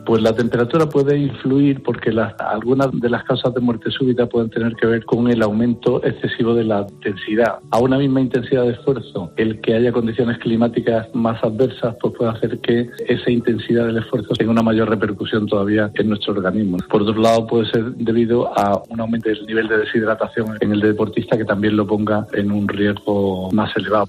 Pues 0.07 0.21
la 0.21 0.33
temperatura 0.33 0.87
puede 0.87 1.17
influir 1.17 1.83
porque 1.83 2.13
las, 2.13 2.33
algunas 2.39 2.87
de 2.93 3.09
las 3.09 3.25
causas 3.25 3.53
de 3.53 3.59
muerte 3.59 3.91
súbita 3.91 4.25
pueden 4.25 4.49
tener 4.49 4.73
que 4.75 4.87
ver 4.87 5.03
con 5.03 5.29
el 5.29 5.43
aumento 5.43 6.01
excesivo 6.01 6.53
de 6.53 6.63
la 6.63 6.87
intensidad. 6.89 7.59
A 7.71 7.79
una 7.79 7.97
misma 7.97 8.21
intensidad 8.21 8.63
de 8.63 8.71
esfuerzo, 8.71 9.33
el 9.35 9.59
que 9.59 9.73
haya 9.73 9.91
condiciones 9.91 10.37
climáticas 10.37 11.13
más 11.13 11.43
adversas, 11.43 11.97
pues 11.99 12.13
puede 12.17 12.31
hacer 12.31 12.57
que 12.59 12.89
esa 13.05 13.29
intensidad 13.29 13.87
del 13.87 13.97
esfuerzo 13.97 14.33
tenga 14.33 14.51
una 14.51 14.63
mayor 14.63 14.89
repercusión 14.89 15.45
todavía 15.45 15.91
en 15.93 16.07
nuestro 16.07 16.31
organismo. 16.31 16.77
Por 16.89 17.01
otro 17.01 17.21
lado, 17.21 17.45
puede 17.45 17.69
ser 17.69 17.83
debido 17.95 18.57
a 18.57 18.81
un 18.87 19.01
aumento 19.01 19.27
del 19.27 19.45
nivel 19.45 19.67
de 19.67 19.79
deshidratación 19.79 20.55
en 20.61 20.71
el 20.71 20.79
deportista 20.79 21.37
que 21.37 21.43
también 21.43 21.75
lo 21.75 21.85
ponga 21.85 22.25
en 22.31 22.49
un 22.53 22.65
riesgo 22.65 23.51
más 23.51 23.75
elevado. 23.75 24.07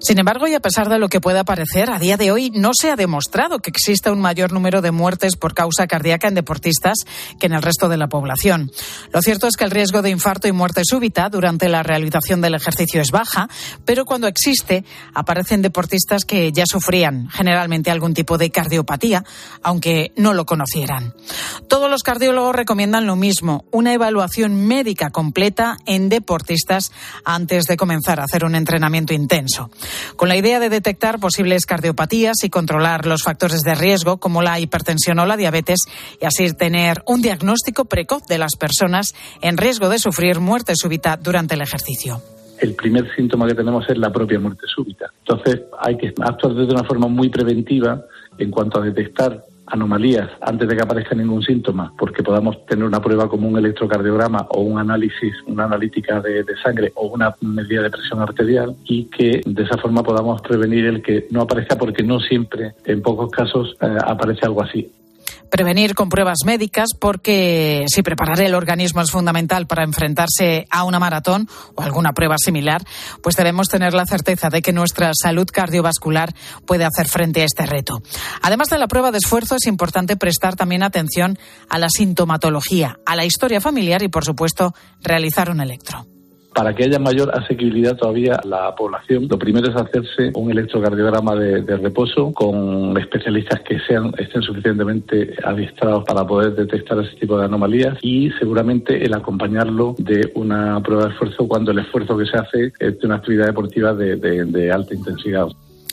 Sin 0.00 0.18
embargo, 0.18 0.46
y 0.46 0.54
a 0.54 0.60
pesar 0.60 0.88
de 0.88 0.98
lo 0.98 1.08
que 1.08 1.20
pueda 1.20 1.44
parecer, 1.44 1.90
a 1.90 1.98
día 1.98 2.16
de 2.16 2.30
hoy 2.30 2.50
no 2.50 2.70
se 2.72 2.90
ha 2.90 2.96
demostrado 2.96 3.58
que 3.58 3.70
exista 3.70 4.12
un 4.12 4.20
mayor 4.20 4.52
número 4.52 4.80
de 4.80 4.92
muertes 4.92 5.36
por 5.36 5.54
causa 5.54 5.86
cardíaca 5.86 6.28
en 6.28 6.34
deportistas 6.34 6.98
que 7.40 7.46
en 7.46 7.52
el 7.52 7.62
resto 7.62 7.88
de 7.88 7.96
la 7.96 8.08
población. 8.08 8.70
Lo 9.12 9.22
cierto 9.22 9.48
es 9.48 9.56
que 9.56 9.64
el 9.64 9.70
riesgo 9.70 10.00
de 10.02 10.10
infarto 10.10 10.46
y 10.46 10.52
muerte 10.52 10.82
súbita 10.84 11.28
durante 11.28 11.68
la 11.68 11.82
realización 11.82 12.40
del 12.40 12.54
ejercicio 12.54 13.00
es 13.00 13.10
baja, 13.10 13.48
pero 13.84 14.04
cuando 14.04 14.28
existe 14.28 14.84
aparecen 15.14 15.62
deportistas 15.62 16.24
que 16.24 16.52
ya 16.52 16.64
sufrían 16.66 17.28
generalmente 17.30 17.90
algún 17.90 18.14
tipo 18.14 18.38
de 18.38 18.50
cardiopatía, 18.50 19.24
aunque 19.62 20.12
no 20.16 20.32
lo 20.32 20.46
conocieran. 20.46 21.14
Todos 21.68 21.90
los 21.90 22.02
cardiólogos 22.02 22.54
recomiendan 22.54 23.06
lo 23.06 23.16
mismo, 23.16 23.64
una 23.72 23.92
evaluación 23.92 24.66
médica 24.66 25.10
completa 25.10 25.76
en 25.86 26.08
deportistas 26.08 26.92
antes 27.24 27.64
de 27.64 27.76
comenzar 27.76 28.20
a 28.20 28.24
hacer 28.24 28.44
un 28.44 28.54
entrenamiento 28.54 29.12
intenso 29.12 29.70
con 30.16 30.28
la 30.28 30.36
idea 30.36 30.60
de 30.60 30.68
detectar 30.68 31.18
posibles 31.18 31.66
cardiopatías 31.66 32.36
y 32.42 32.50
controlar 32.50 33.06
los 33.06 33.22
factores 33.22 33.60
de 33.60 33.74
riesgo 33.74 34.18
como 34.18 34.42
la 34.42 34.58
hipertensión 34.60 35.18
o 35.18 35.26
la 35.26 35.36
diabetes 35.36 35.80
y 36.20 36.24
así 36.24 36.52
tener 36.52 37.02
un 37.06 37.22
diagnóstico 37.22 37.84
precoz 37.84 38.26
de 38.26 38.38
las 38.38 38.56
personas 38.56 39.14
en 39.42 39.56
riesgo 39.56 39.88
de 39.88 39.98
sufrir 39.98 40.40
muerte 40.40 40.74
súbita 40.76 41.16
durante 41.16 41.54
el 41.54 41.60
ejercicio 41.60 42.20
el 42.60 42.74
primer 42.74 43.08
síntoma 43.14 43.46
que 43.46 43.54
tenemos 43.54 43.88
es 43.88 43.96
la 43.98 44.10
propia 44.10 44.40
muerte 44.40 44.66
súbita. 44.66 45.12
Entonces 45.20 45.60
hay 45.78 45.96
que 45.96 46.12
actuar 46.20 46.54
de 46.54 46.64
una 46.64 46.84
forma 46.84 47.06
muy 47.06 47.28
preventiva 47.28 48.04
en 48.36 48.50
cuanto 48.50 48.80
a 48.80 48.84
detectar 48.84 49.44
anomalías 49.70 50.30
antes 50.40 50.68
de 50.68 50.76
que 50.76 50.82
aparezca 50.82 51.14
ningún 51.14 51.42
síntoma, 51.42 51.92
porque 51.98 52.22
podamos 52.22 52.64
tener 52.66 52.84
una 52.84 53.00
prueba 53.00 53.28
como 53.28 53.48
un 53.48 53.58
electrocardiograma 53.58 54.46
o 54.50 54.62
un 54.62 54.78
análisis, 54.78 55.34
una 55.46 55.64
analítica 55.64 56.20
de, 56.20 56.44
sangre 56.62 56.92
o 56.96 57.06
una 57.06 57.34
medida 57.40 57.82
de 57.82 57.90
presión 57.90 58.20
arterial 58.20 58.74
y 58.84 59.04
que 59.04 59.40
de 59.44 59.62
esa 59.62 59.78
forma 59.78 60.02
podamos 60.02 60.40
prevenir 60.42 60.86
el 60.86 61.02
que 61.02 61.26
no 61.30 61.42
aparezca 61.42 61.76
porque 61.76 62.02
no 62.02 62.20
siempre, 62.20 62.74
en 62.84 63.02
pocos 63.02 63.30
casos, 63.30 63.76
eh, 63.80 63.96
aparece 64.04 64.46
algo 64.46 64.62
así 64.62 64.90
prevenir 65.50 65.94
con 65.94 66.08
pruebas 66.08 66.38
médicas 66.44 66.88
porque 66.98 67.84
si 67.88 68.02
preparar 68.02 68.40
el 68.40 68.54
organismo 68.54 69.00
es 69.00 69.10
fundamental 69.10 69.66
para 69.66 69.84
enfrentarse 69.84 70.66
a 70.70 70.84
una 70.84 70.98
maratón 70.98 71.48
o 71.74 71.82
alguna 71.82 72.12
prueba 72.12 72.36
similar, 72.38 72.82
pues 73.22 73.36
debemos 73.36 73.68
tener 73.68 73.94
la 73.94 74.06
certeza 74.06 74.48
de 74.50 74.62
que 74.62 74.72
nuestra 74.72 75.12
salud 75.14 75.46
cardiovascular 75.52 76.34
puede 76.66 76.84
hacer 76.84 77.08
frente 77.08 77.42
a 77.42 77.44
este 77.44 77.66
reto. 77.66 78.02
Además 78.42 78.68
de 78.68 78.78
la 78.78 78.88
prueba 78.88 79.10
de 79.10 79.18
esfuerzo, 79.18 79.56
es 79.56 79.66
importante 79.66 80.16
prestar 80.16 80.56
también 80.56 80.82
atención 80.82 81.38
a 81.68 81.78
la 81.78 81.88
sintomatología, 81.88 82.98
a 83.06 83.16
la 83.16 83.24
historia 83.24 83.60
familiar 83.60 84.02
y, 84.02 84.08
por 84.08 84.24
supuesto, 84.24 84.74
realizar 85.02 85.50
un 85.50 85.60
electro 85.60 86.06
para 86.54 86.74
que 86.74 86.84
haya 86.84 86.98
mayor 86.98 87.30
asequibilidad 87.34 87.96
todavía 87.96 88.34
a 88.34 88.46
la 88.46 88.74
población, 88.74 89.28
lo 89.28 89.38
primero 89.38 89.68
es 89.68 89.76
hacerse 89.76 90.32
un 90.34 90.50
electrocardiograma 90.50 91.34
de, 91.36 91.76
reposo 91.76 92.32
con 92.32 92.96
especialistas 92.98 93.60
que 93.60 93.78
sean 93.80 94.12
estén 94.18 94.42
suficientemente 94.42 95.36
adiestrados 95.44 96.04
para 96.04 96.26
poder 96.26 96.54
detectar 96.54 96.98
ese 96.98 97.14
tipo 97.16 97.38
de 97.38 97.44
anomalías 97.44 97.96
y 98.02 98.30
seguramente 98.32 99.04
el 99.04 99.14
acompañarlo 99.14 99.94
de 99.98 100.32
una 100.34 100.82
prueba 100.82 101.04
de 101.04 101.10
esfuerzo 101.10 101.46
cuando 101.46 101.70
el 101.70 101.78
esfuerzo 101.78 102.16
que 102.18 102.26
se 102.26 102.36
hace 102.36 102.72
es 102.78 102.98
de 102.98 103.06
una 103.06 103.16
actividad 103.16 103.46
deportiva 103.46 103.94
de, 103.94 104.16
de, 104.16 104.44
de 104.44 104.72
alta 104.72 104.94
intensidad. 104.94 105.46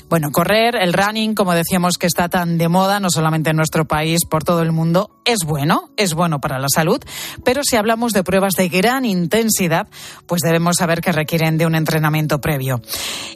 Bueno, 0.07 0.31
correr, 0.31 0.75
el 0.75 0.93
running, 0.93 1.33
como 1.33 1.53
decíamos 1.53 1.97
que 1.97 2.05
está 2.05 2.29
tan 2.29 2.59
de 2.59 2.67
moda, 2.67 2.99
no 2.99 3.09
solamente 3.09 3.49
en 3.49 3.55
nuestro 3.55 3.85
país, 3.85 4.21
por 4.29 4.43
todo 4.43 4.61
el 4.61 4.71
mundo, 4.71 5.09
es 5.25 5.39
bueno, 5.45 5.89
es 5.97 6.13
bueno 6.13 6.39
para 6.39 6.59
la 6.59 6.67
salud, 6.69 7.01
pero 7.43 7.63
si 7.63 7.75
hablamos 7.75 8.13
de 8.13 8.23
pruebas 8.23 8.53
de 8.53 8.69
gran 8.69 9.03
intensidad, 9.03 9.87
pues 10.27 10.41
debemos 10.41 10.75
saber 10.77 11.01
que 11.01 11.11
requieren 11.11 11.57
de 11.57 11.65
un 11.65 11.73
entrenamiento 11.73 12.39
previo. 12.39 12.81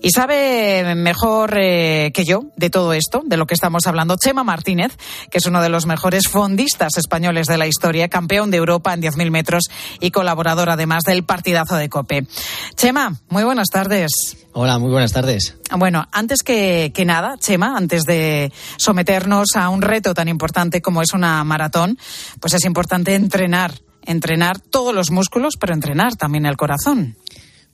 Y 0.04 0.12
sabe 0.12 0.94
mejor 0.96 1.58
eh, 1.60 2.12
que 2.14 2.24
yo 2.24 2.44
de 2.56 2.70
todo 2.70 2.94
esto, 2.94 3.24
de 3.26 3.38
lo 3.38 3.48
que 3.48 3.56
estamos 3.56 3.88
hablando, 3.88 4.16
Chema 4.16 4.44
Martínez, 4.44 4.96
que 5.32 5.40
es 5.40 5.48
uno 5.48 5.64
de 5.64 5.70
los 5.70 5.88
mejores 5.88 6.28
fondistas 6.28 6.98
españoles 6.98 7.48
de 7.48 7.58
la 7.58 7.66
historia, 7.66 8.10
campeón 8.10 8.52
de 8.52 8.58
Europa 8.58 8.94
en 8.94 9.02
10.000 9.02 9.32
metros 9.32 9.64
y 10.00 10.12
colaborador 10.12 10.70
además 10.70 11.02
del 11.04 11.24
partidazo 11.24 11.76
de 11.76 11.90
COPE. 11.90 12.28
Chema, 12.76 13.16
muy 13.30 13.44
buenas 13.44 13.70
tardes. 13.70 14.38
Hola, 14.52 14.80
muy 14.80 14.92
buenas 14.92 15.14
tardes. 15.14 15.56
Bueno, 15.78 16.08
antes 16.12 16.42
que, 16.44 16.59
que, 16.94 17.06
nada, 17.06 17.38
Chema, 17.38 17.78
antes 17.78 18.04
de 18.04 18.52
someternos 18.78 19.56
a 19.56 19.70
un 19.70 19.82
reto 19.82 20.14
tan 20.14 20.28
importante 20.28 20.82
como 20.82 21.02
es 21.02 21.14
una 21.14 21.44
maratón, 21.44 21.98
pues 22.40 22.54
es 22.54 22.66
importante 22.66 23.16
entrenar, 23.16 23.74
entrenar 24.04 24.60
todos 24.60 24.94
los 24.94 25.12
músculos, 25.12 25.56
pero 25.60 25.74
entrenar 25.74 26.16
también 26.16 26.46
el 26.46 26.58
corazón. 26.58 27.16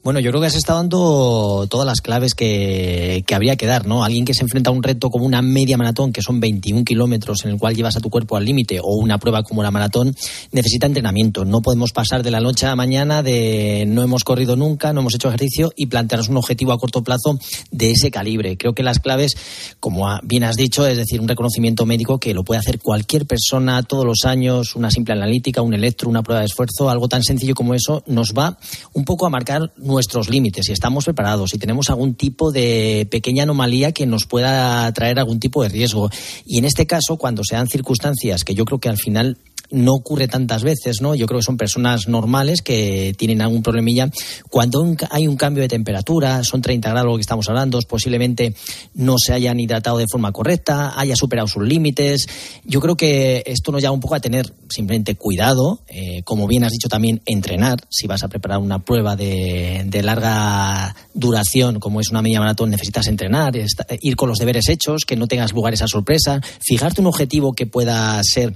Bueno, 0.06 0.20
yo 0.20 0.30
creo 0.30 0.40
que 0.40 0.46
has 0.46 0.56
estado 0.56 0.78
dando 0.78 1.66
todas 1.68 1.88
las 1.88 2.00
claves 2.00 2.36
que, 2.36 3.26
habría 3.34 3.56
que 3.56 3.66
dar, 3.66 3.88
¿no? 3.88 4.04
Alguien 4.04 4.24
que 4.24 4.36
se 4.36 4.44
enfrenta 4.44 4.70
a 4.70 4.74
un 4.74 4.84
reto 4.84 5.10
como 5.10 5.26
una 5.26 5.42
media 5.42 5.78
maratón, 5.78 6.14
que 6.14 6.22
son 6.22 6.40
21 6.40 6.86
kilómetros 6.86 7.44
en 7.44 7.50
el 7.50 7.58
cual 7.58 7.76
llevas 7.76 7.96
a 7.96 8.02
tu 8.02 8.12
cuerpo 8.12 8.38
al 8.38 8.46
límite, 8.46 8.80
o 8.80 8.98
una 8.98 9.18
prueba 9.18 9.42
como 9.42 9.64
la 9.64 9.72
maratón, 9.72 10.16
necesita 10.52 10.86
entrenamiento. 10.86 11.44
No 11.44 11.64
podemos 11.64 11.92
pasar 11.92 12.22
de 12.22 12.30
la 12.30 12.40
noche 12.40 12.68
a 12.68 12.70
la 12.70 12.76
mañana 12.76 13.24
de 13.24 13.86
no 13.88 14.04
hemos 14.04 14.24
corrido 14.24 14.56
nunca, 14.56 14.94
no 14.94 15.00
hemos 15.00 15.16
hecho 15.16 15.30
ejercicio 15.30 15.74
y 15.76 15.88
plantearnos 15.88 16.30
un 16.30 16.38
objetivo 16.38 16.72
a 16.72 16.78
corto 16.78 17.04
plazo 17.04 17.40
de 17.72 17.90
ese 17.90 18.12
calibre. 18.12 18.58
Creo 18.58 18.76
que 18.76 18.84
las 18.84 19.00
claves, 19.00 19.34
como 19.80 20.08
bien 20.22 20.44
has 20.44 20.56
dicho, 20.56 20.86
es 20.86 20.98
decir, 20.98 21.20
un 21.20 21.28
reconocimiento 21.28 21.88
médico 21.88 22.20
que 22.20 22.36
lo 22.36 22.44
puede 22.44 22.60
hacer 22.60 22.78
cualquier 22.78 23.26
persona 23.26 23.82
todos 23.82 24.06
los 24.06 24.24
años, 24.26 24.76
una 24.76 24.92
simple 24.92 25.16
analítica, 25.16 25.64
un 25.64 25.74
electro, 25.74 26.12
una 26.12 26.22
prueba 26.22 26.42
de 26.42 26.46
esfuerzo, 26.46 26.92
algo 26.92 27.08
tan 27.08 27.24
sencillo 27.24 27.56
como 27.56 27.74
eso, 27.74 28.04
nos 28.06 28.34
va 28.38 28.60
un 28.94 29.04
poco 29.04 29.26
a 29.26 29.32
marcar 29.32 29.72
nuestros 29.96 30.30
límites, 30.30 30.66
si 30.66 30.74
estamos 30.74 31.06
preparados, 31.06 31.52
si 31.52 31.58
tenemos 31.58 31.90
algún 31.90 32.16
tipo 32.16 32.52
de 32.52 33.08
pequeña 33.10 33.44
anomalía 33.44 33.94
que 33.94 34.06
nos 34.06 34.26
pueda 34.26 34.92
traer 34.92 35.20
algún 35.20 35.40
tipo 35.40 35.64
de 35.64 35.70
riesgo. 35.70 36.10
Y 36.46 36.58
en 36.58 36.66
este 36.66 36.86
caso, 36.86 37.16
cuando 37.16 37.44
sean 37.46 37.68
circunstancias 37.70 38.44
que 38.44 38.54
yo 38.54 38.66
creo 38.66 38.80
que 38.80 38.90
al 38.90 38.98
final 38.98 39.38
no 39.72 39.94
ocurre 39.94 40.28
tantas 40.28 40.64
veces, 40.64 40.98
¿no? 41.02 41.16
Yo 41.16 41.26
creo 41.28 41.40
que 41.40 41.46
son 41.46 41.58
personas 41.58 42.08
normales 42.08 42.62
que 42.62 43.14
tienen 43.18 43.42
algún 43.42 43.64
problemilla. 43.64 44.10
Cuando 44.50 44.86
hay 45.12 45.28
un 45.28 45.36
cambio 45.38 45.62
de 45.62 45.68
temperatura, 45.70 46.44
son 46.44 46.62
30 46.62 46.90
grados 46.90 47.10
lo 47.10 47.16
que 47.16 47.22
estamos 47.22 47.48
hablando, 47.50 47.80
posiblemente 47.88 48.54
no 48.94 49.16
se 49.18 49.34
hayan 49.34 49.60
hidratado 49.60 49.98
de 49.98 50.06
forma 50.12 50.32
correcta, 50.32 51.00
haya 51.00 51.16
superado 51.16 51.48
sus 51.48 51.64
límites. 51.64 52.28
Yo 52.64 52.80
creo 52.82 52.96
que 52.96 53.44
esto 53.46 53.72
nos 53.72 53.82
llama 53.82 53.94
un 53.94 54.00
poco 54.00 54.16
a 54.16 54.20
tener 54.20 54.54
simplemente 54.70 55.16
cuidado, 55.16 55.82
eh, 55.88 56.22
como 56.24 56.48
bien 56.48 56.64
has 56.64 56.72
dicho 56.72 56.88
también, 56.90 57.22
entrenar. 57.26 57.80
Si 57.90 58.08
vas 58.08 58.24
a 58.24 58.28
preparar 58.28 58.60
una 58.60 58.80
prueba 58.84 59.16
de, 59.16 59.84
de 59.86 60.04
larga 60.04 60.96
duración, 61.14 61.80
como 61.80 62.02
es 62.02 62.10
una 62.10 62.22
media 62.22 62.40
maratón, 62.40 62.70
necesitas 62.70 63.08
entrenar, 63.08 63.56
esta- 63.58 63.86
ir 64.02 64.16
con 64.16 64.30
los 64.30 64.38
deberes 64.38 64.68
hechos, 64.70 65.04
que 65.06 65.16
no 65.16 65.28
tengas 65.28 65.54
lugares 65.54 65.82
a 65.82 65.88
sorpresa, 65.88 66.42
fijarte 66.62 67.02
un 67.02 67.08
objetivo 67.08 67.54
que 67.54 67.66
pueda 67.66 68.22
ser 68.24 68.54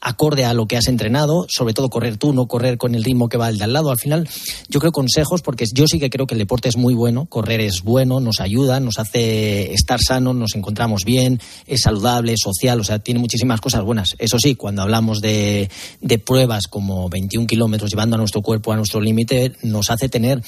acorde 0.00 0.44
a 0.44 0.54
lo 0.54 0.66
que 0.66 0.76
has 0.76 0.88
entrenado, 0.88 1.46
sobre 1.48 1.74
todo 1.74 1.90
correr 1.90 2.16
tú, 2.16 2.32
no 2.32 2.46
correr 2.46 2.78
con 2.78 2.94
el 2.94 3.04
ritmo 3.04 3.28
que 3.28 3.36
va 3.36 3.48
el 3.48 3.58
de 3.58 3.64
al 3.64 3.72
lado. 3.72 3.90
Al 3.90 3.98
final, 3.98 4.28
yo 4.68 4.80
creo 4.80 4.92
consejos, 4.92 5.42
porque 5.42 5.64
yo 5.72 5.86
sí 5.86 5.98
que 5.98 6.10
creo 6.10 6.26
que 6.26 6.34
el 6.34 6.38
deporte 6.38 6.68
es 6.68 6.76
muy 6.76 6.94
bueno, 6.94 7.26
correr 7.26 7.60
es 7.60 7.82
bueno, 7.82 8.20
nos 8.20 8.40
ayuda, 8.40 8.80
nos 8.80 8.98
hace 8.98 9.72
estar 9.72 10.00
sanos, 10.00 10.34
nos 10.34 10.54
encontramos 10.54 11.04
bien, 11.04 11.40
es 11.66 11.82
saludable, 11.82 12.32
es 12.32 12.40
social, 12.42 12.80
o 12.80 12.84
sea, 12.84 12.98
tiene 12.98 13.20
muchísimas 13.20 13.60
cosas 13.60 13.82
buenas. 13.82 14.10
Eso 14.18 14.38
sí, 14.38 14.54
cuando 14.54 14.82
hablamos 14.82 15.20
de, 15.20 15.70
de 16.00 16.18
pruebas 16.18 16.66
como 16.68 17.08
21 17.08 17.46
kilómetros 17.46 17.90
llevando 17.90 18.16
a 18.16 18.18
nuestro 18.18 18.42
cuerpo 18.42 18.72
a 18.72 18.76
nuestro 18.76 19.00
límite, 19.00 19.52
nos 19.62 19.90
hace 19.90 20.08
tener 20.08 20.42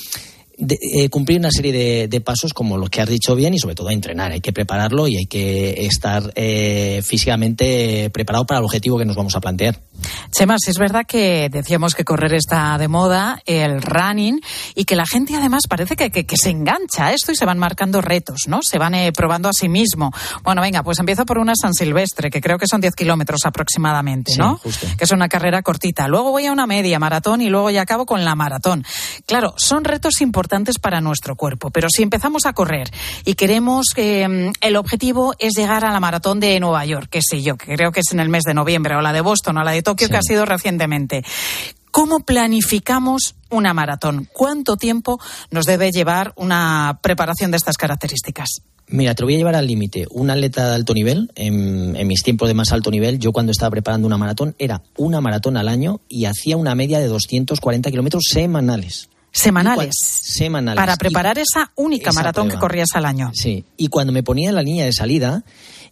de- 0.58 0.78
eh, 0.80 1.08
cumplir 1.08 1.38
una 1.38 1.50
serie 1.50 1.72
de, 1.72 2.08
de 2.08 2.20
pasos 2.20 2.52
como 2.52 2.76
los 2.76 2.90
que 2.90 3.00
has 3.00 3.08
dicho 3.08 3.34
bien 3.34 3.54
y 3.54 3.58
sobre 3.58 3.74
todo 3.74 3.90
entrenar. 3.90 4.32
Hay 4.32 4.40
que 4.40 4.52
prepararlo 4.52 5.08
y 5.08 5.16
hay 5.16 5.26
que 5.26 5.86
estar 5.86 6.32
eh, 6.36 7.00
físicamente 7.04 8.10
preparado 8.10 8.44
para 8.46 8.58
el 8.58 8.64
objetivo 8.64 8.98
que 8.98 9.04
nos 9.04 9.16
vamos 9.16 9.34
a 9.36 9.40
plantear. 9.40 9.78
Chema, 10.30 10.56
sí 10.58 10.70
es 10.70 10.78
verdad 10.78 11.04
que 11.06 11.48
decíamos 11.50 11.94
que 11.94 12.04
correr 12.04 12.34
está 12.34 12.76
de 12.78 12.88
moda, 12.88 13.40
el 13.46 13.82
running, 13.82 14.40
y 14.74 14.84
que 14.84 14.96
la 14.96 15.06
gente 15.06 15.36
además 15.36 15.62
parece 15.68 15.96
que, 15.96 16.10
que- 16.10 16.24
que 16.24 16.36
se 16.36 16.50
engancha 16.50 17.06
a 17.06 17.12
esto 17.12 17.32
y 17.32 17.36
se 17.36 17.44
van 17.44 17.58
marcando 17.58 18.00
retos, 18.00 18.42
¿no? 18.46 18.60
Se 18.62 18.78
van 18.78 18.94
eh, 18.94 19.12
probando 19.12 19.48
a 19.48 19.52
sí 19.52 19.68
mismo. 19.68 20.10
Bueno, 20.42 20.62
venga, 20.62 20.82
pues 20.82 20.98
empiezo 20.98 21.24
por 21.26 21.38
una 21.38 21.54
San 21.54 21.74
Silvestre, 21.74 22.30
que 22.30 22.40
creo 22.40 22.58
que 22.58 22.66
son 22.66 22.80
10 22.80 22.94
kilómetros 22.94 23.40
aproximadamente, 23.44 24.32
¿no? 24.36 24.56
Sí, 24.56 24.60
justo. 24.64 24.86
Que 24.98 25.04
es 25.04 25.10
una 25.10 25.28
carrera 25.28 25.62
cortita. 25.62 26.08
Luego 26.08 26.30
voy 26.30 26.46
a 26.46 26.52
una 26.52 26.66
media 26.66 26.98
maratón 26.98 27.40
y 27.40 27.48
luego 27.48 27.70
ya 27.70 27.82
acabo 27.82 28.06
con 28.06 28.24
la 28.24 28.34
maratón. 28.34 28.84
Claro, 29.26 29.54
son 29.56 29.84
retos 29.84 30.20
importantes 30.20 30.78
para 30.78 31.00
nuestro 31.00 31.36
cuerpo, 31.36 31.70
pero 31.70 31.88
si 31.90 32.02
empezamos 32.02 32.46
a 32.46 32.52
correr 32.52 32.90
y 33.24 33.34
queremos 33.34 33.86
que 33.94 34.26
mm, 34.28 34.52
el 34.60 34.76
objetivo 34.76 35.34
es 35.38 35.52
llegar 35.56 35.84
a 35.84 35.92
la 35.92 36.00
maratón 36.00 36.40
de 36.40 36.58
Nueva 36.60 36.84
York, 36.84 37.08
qué 37.10 37.20
sé 37.22 37.42
yo, 37.42 37.56
que 37.56 37.74
creo 37.74 37.92
que 37.92 38.00
es 38.00 38.12
en 38.12 38.20
el 38.20 38.28
mes 38.28 38.42
de 38.44 38.54
noviembre, 38.54 38.94
o 38.96 39.00
la 39.00 39.12
de 39.12 39.20
Boston, 39.20 39.58
o 39.58 39.62
la 39.64 39.72
de 39.72 39.82
Tokio, 39.82 39.91
que 39.96 40.16
ha 40.16 40.22
sido 40.22 40.44
recientemente. 40.44 41.24
¿Cómo 41.90 42.20
planificamos 42.20 43.34
una 43.50 43.74
maratón? 43.74 44.28
¿Cuánto 44.32 44.76
tiempo 44.76 45.20
nos 45.50 45.66
debe 45.66 45.90
llevar 45.92 46.32
una 46.36 46.98
preparación 47.02 47.50
de 47.50 47.58
estas 47.58 47.76
características? 47.76 48.48
Mira, 48.88 49.14
te 49.14 49.22
lo 49.22 49.26
voy 49.26 49.34
a 49.34 49.38
llevar 49.38 49.54
al 49.56 49.66
límite. 49.66 50.06
Un 50.10 50.30
atleta 50.30 50.68
de 50.68 50.74
alto 50.74 50.92
nivel, 50.94 51.30
en, 51.34 51.94
en 51.96 52.06
mis 52.08 52.22
tiempos 52.22 52.48
de 52.48 52.54
más 52.54 52.72
alto 52.72 52.90
nivel, 52.90 53.18
yo 53.18 53.32
cuando 53.32 53.52
estaba 53.52 53.70
preparando 53.70 54.06
una 54.06 54.18
maratón, 54.18 54.54
era 54.58 54.82
una 54.96 55.20
maratón 55.20 55.56
al 55.56 55.68
año 55.68 56.00
y 56.08 56.24
hacía 56.26 56.56
una 56.56 56.74
media 56.74 56.98
de 56.98 57.06
240 57.08 57.90
kilómetros 57.90 58.24
semanales. 58.30 59.08
Semanales. 59.30 59.94
Semanales. 59.98 60.76
Para 60.78 60.94
Y- 60.94 60.98
preparar 60.98 61.38
esa 61.38 61.72
única 61.76 62.10
esa 62.10 62.20
maratón 62.20 62.50
que 62.50 62.58
corrías 62.58 62.88
al 62.94 63.06
año. 63.06 63.30
Sí, 63.34 63.64
y 63.78 63.88
cuando 63.88 64.12
me 64.12 64.22
ponía 64.22 64.50
en 64.50 64.54
la 64.56 64.62
línea 64.62 64.84
de 64.84 64.92
salida, 64.92 65.42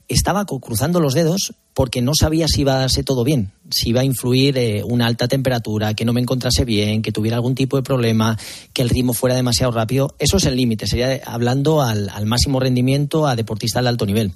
estaba 0.09 0.45
cruzando 0.45 1.01
los 1.01 1.15
dedos 1.15 1.55
porque 1.75 2.03
no 2.03 2.13
sabía 2.15 2.49
si 2.49 2.63
iba 2.63 2.75
a 2.75 2.81
darse 2.81 3.03
todo 3.03 3.25
bien, 3.25 3.53
si 3.71 3.91
iba 3.91 4.01
a 4.01 4.05
influir 4.05 4.59
eh, 4.59 4.83
una 4.85 5.07
alta 5.07 5.29
temperatura, 5.29 5.95
que 5.95 6.05
no 6.05 6.13
me 6.13 6.21
encontrase 6.21 6.65
bien, 6.65 7.03
que 7.03 7.13
tuviera 7.13 7.37
algún 7.37 7.55
tipo 7.55 7.77
de 7.77 7.83
problema, 7.83 8.39
que 8.73 8.83
el 8.83 8.89
ritmo 8.89 9.13
fuera 9.13 9.37
demasiado 9.37 9.73
rápido. 9.73 10.15
Eso 10.19 10.39
es 10.39 10.45
el 10.45 10.57
límite, 10.57 10.87
sería 10.87 11.21
hablando 11.25 11.83
al, 11.83 12.11
máximo 12.27 12.61
rendimiento 12.61 13.27
a 13.27 13.37
deportistas 13.37 13.83
de 13.83 13.89
alto 13.89 14.07
nivel. 14.07 14.33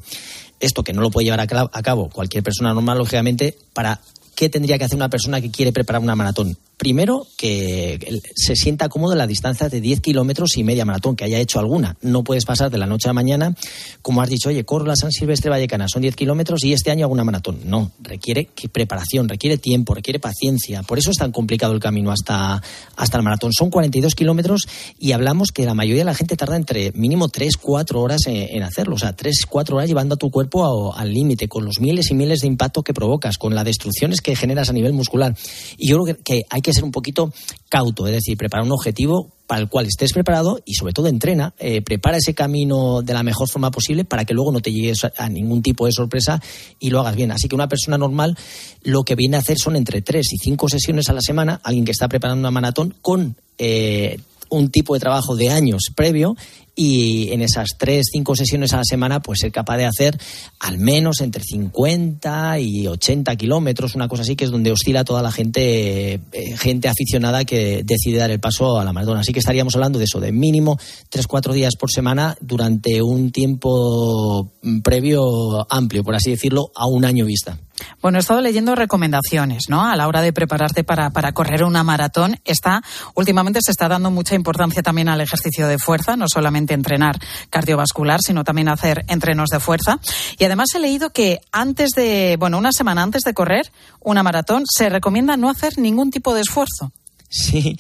Esto 0.61 0.85
que 0.85 0.93
no 0.93 1.03
lo 1.03 1.11
puede 1.11 1.27
llevar 1.27 1.41
a, 1.41 1.71
a 1.73 1.83
cabo 1.83 2.09
cualquier 2.09 2.43
persona 2.43 2.73
normal, 2.73 2.99
lógicamente, 2.99 3.57
para 3.73 4.01
qué 4.35 4.49
tendría 4.49 4.79
que 4.79 4.85
hacer 4.85 4.97
una 4.97 5.11
persona 5.11 5.41
que 5.41 5.51
quiere 5.51 5.73
preparar 5.73 6.03
una 6.03 6.17
maratón. 6.17 6.57
Primero, 6.77 7.27
que 7.37 8.21
se 8.35 8.57
sienta 8.57 8.89
cómodo 8.89 9.13
en 9.13 9.19
la 9.19 9.27
distancia 9.27 9.69
de 9.69 9.81
10 9.81 10.01
kilómetros 10.01 10.57
y 10.57 10.65
media 10.65 10.85
maratón, 10.85 11.15
que 11.15 11.25
haya 11.25 11.39
hecho 11.39 11.61
alguna. 11.61 11.97
No 12.03 12.25
puedes 12.25 12.45
pasar 12.45 12.71
de 12.71 12.79
la 12.79 12.87
noche 12.87 13.09
a 13.09 13.11
la 13.11 13.15
mañana, 13.15 13.55
como 14.03 14.23
has 14.23 14.29
dicho, 14.29 14.49
oye, 14.49 14.65
corro 14.65 14.85
la 14.85 14.97
San 14.97 15.13
Silvestre 15.13 15.51
Vallecana, 15.51 15.87
son 15.89 16.03
10 16.03 16.17
kilómetros 16.17 16.65
y 16.65 16.73
este 16.73 16.91
año 16.91 17.07
hago 17.07 17.13
una 17.13 17.25
maratón. 17.25 17.61
No, 17.65 17.93
requiere 18.01 18.49
preparación, 18.73 19.29
requiere 19.29 19.57
tiempo, 19.57 19.95
requiere 19.95 20.19
paciencia. 20.19 20.83
Por 20.83 20.99
eso 20.99 21.11
es 21.11 21.17
tan 21.17 21.33
complicado 21.33 21.73
el 21.73 21.81
camino 21.81 22.11
hasta, 22.11 22.61
hasta 22.97 23.17
el 23.19 23.23
maratón. 23.23 23.53
Son 23.53 23.71
42 23.71 24.15
kilómetros 24.15 24.67
y 24.99 25.13
hablamos 25.13 25.53
que 25.53 25.65
la 25.65 25.75
mayoría 25.75 26.01
de 26.01 26.07
la 26.07 26.15
gente 26.15 26.37
tarda 26.37 26.57
entre 26.57 26.93
mínimo 26.93 27.29
3, 27.29 27.57
4 27.57 28.01
horas 28.01 28.23
en, 28.27 28.63
hacerlo. 28.63 28.97
O 28.97 28.99
sea, 28.99 29.15
3, 29.15 29.47
4 29.49 29.77
horas 29.77 29.89
llevando 29.89 30.17
a 30.17 30.19
tu 30.19 30.31
cuerpo 30.31 30.95
al 30.95 31.13
límite, 31.13 31.49
con 31.49 31.65
los 31.65 31.81
miles 31.81 32.11
y 32.11 32.15
miles 32.15 32.41
de 32.41 32.49
impactos 32.49 32.83
que 32.83 32.95
provocas, 32.95 33.39
con 33.39 33.55
las 33.55 33.65
destrucciones 33.65 34.21
que 34.21 34.35
generas 34.35 34.71
a 34.71 34.73
nivel 34.73 34.93
muscular. 34.93 35.37
Y 35.77 35.89
yo 35.89 36.03
creo 36.03 36.17
que, 36.17 36.23
que 36.23 36.43
hay 36.51 36.63
que 36.65 36.73
ser 36.73 36.85
un 36.85 36.91
poquito 36.91 37.33
cauto, 37.69 38.07
es 38.07 38.15
decir, 38.15 38.37
preparar 38.37 38.67
un 38.67 38.73
objetivo 38.73 39.31
para 39.47 39.61
el 39.61 39.69
cual 39.69 39.87
estés 39.87 40.13
preparado 40.13 40.61
y 40.65 40.75
sobre 40.75 40.93
todo 40.93 41.07
entrena, 41.07 41.55
eh, 41.59 41.83
prepara 41.83 42.17
ese 42.17 42.35
camino 42.35 43.03
de 43.03 43.13
la 43.13 43.23
mejor 43.23 43.49
forma 43.49 43.71
posible 43.71 44.05
para 44.05 44.25
que 44.25 44.35
luego 44.35 44.51
no 44.51 44.61
te 44.61 44.73
llegues 44.73 45.05
a, 45.05 45.29
ningún 45.29 45.63
tipo 45.63 45.87
de 45.87 45.93
sorpresa 45.93 46.41
y 46.81 46.91
lo 46.91 47.01
hagas 47.01 47.15
bien. 47.15 47.31
Así 47.31 47.47
que 47.49 47.55
una 47.55 47.69
persona 47.69 47.99
normal 47.99 48.37
lo 48.83 49.05
que 49.05 49.15
viene 49.15 49.37
a 49.37 49.41
hacer 49.41 49.59
son 49.59 49.77
entre 49.77 50.03
tres 50.03 50.33
y 50.33 50.39
cinco 50.39 50.69
sesiones 50.69 51.09
a 51.11 51.13
la 51.13 51.21
semana, 51.21 51.61
alguien 51.63 51.85
que 51.85 51.93
está 51.93 52.09
preparando 52.09 52.41
una 52.41 52.51
maratón 52.51 52.95
con 53.03 53.37
eh, 53.59 54.19
un 54.49 54.71
tipo 54.71 54.95
de 54.95 55.01
trabajo 55.01 55.37
de 55.37 55.51
años 55.51 55.91
previo 55.95 56.37
y 56.77 57.33
en 57.33 57.41
esas 57.41 57.71
tres, 57.79 58.07
cinco 58.11 58.35
sesiones 58.35 58.73
a 58.73 58.79
la 58.79 58.85
semana, 58.85 59.21
pues 59.21 59.41
ser 59.41 59.53
capaz 59.53 59.77
de 59.77 59.87
hacer 59.87 60.19
al 60.59 60.79
menos 60.79 61.21
entre 61.21 61.43
50 61.43 62.59
y 62.61 62.87
80 62.87 63.37
kilómetros, 63.37 63.95
una 63.95 64.09
cosa 64.09 64.23
así, 64.23 64.35
que 64.37 64.45
es 64.45 64.51
donde 64.51 64.73
oscila 64.73 65.05
toda 65.05 65.23
la 65.23 65.31
gente, 65.31 66.15
eh, 66.15 66.57
gente 66.57 66.89
aficionada 66.89 67.45
que 67.45 67.83
decide 67.85 68.19
dar 68.19 68.31
el 68.31 68.41
paso 68.41 68.79
a 68.79 68.85
la 68.85 68.93
maratón. 68.93 69.19
Así 69.19 69.33
que 69.33 69.39
estaríamos 69.39 69.75
hablando 69.75 69.99
de 69.99 70.07
eso, 70.07 70.21
de 70.21 70.33
mínimo 70.33 70.79
tres, 71.11 71.27
cuatro 71.27 71.53
días 71.53 71.75
por 71.79 71.91
semana 71.91 72.37
durante 72.41 73.03
un 73.03 73.31
tiempo 73.31 74.53
mm, 74.63 74.81
previo 74.81 75.67
amplio, 75.73 76.03
por 76.03 76.15
así 76.15 76.31
decirlo, 76.31 76.71
a 76.75 76.87
un 76.87 77.05
año 77.05 77.25
vista. 77.25 77.59
Bueno, 78.01 78.19
he 78.19 78.21
estado 78.21 78.41
leyendo 78.41 78.75
recomendaciones, 78.75 79.65
¿no? 79.69 79.85
A 79.85 79.97
la 79.97 80.07
hora 80.07 80.23
de 80.23 80.33
prepararte 80.33 80.85
para, 80.85 81.11
para 81.11 81.33
correr 81.33 81.65
una 81.65 81.83
maratón, 81.83 82.37
está, 82.45 82.83
últimamente 83.15 83.61
se 83.63 83.73
está 83.73 83.89
dando 83.89 84.11
mucha 84.11 84.35
importancia 84.35 84.83
también 84.83 85.09
al 85.09 85.21
ejercicio 85.21 85.67
de 85.67 85.79
fuerza, 85.79 86.17
no 86.17 86.27
solamente 86.29 86.64
entrenar 86.73 87.19
cardiovascular, 87.51 88.21
sino 88.25 88.45
también 88.45 88.71
hacer 88.71 89.05
entrenos 89.09 89.51
de 89.51 89.61
fuerza. 89.61 89.99
Y 90.39 90.45
además 90.45 90.69
he 90.75 90.79
leído 90.79 91.11
que 91.11 91.41
antes 91.53 91.91
de, 91.91 92.37
bueno, 92.39 92.57
una 92.57 92.73
semana 92.73 93.03
antes 93.03 93.23
de 93.23 93.35
correr 93.35 93.71
una 94.01 94.23
maratón, 94.23 94.65
se 94.67 94.89
recomienda 94.89 95.37
no 95.37 95.51
hacer 95.51 95.77
ningún 95.77 96.11
tipo 96.11 96.35
de 96.35 96.41
esfuerzo. 96.41 96.93
Sí. 97.29 97.77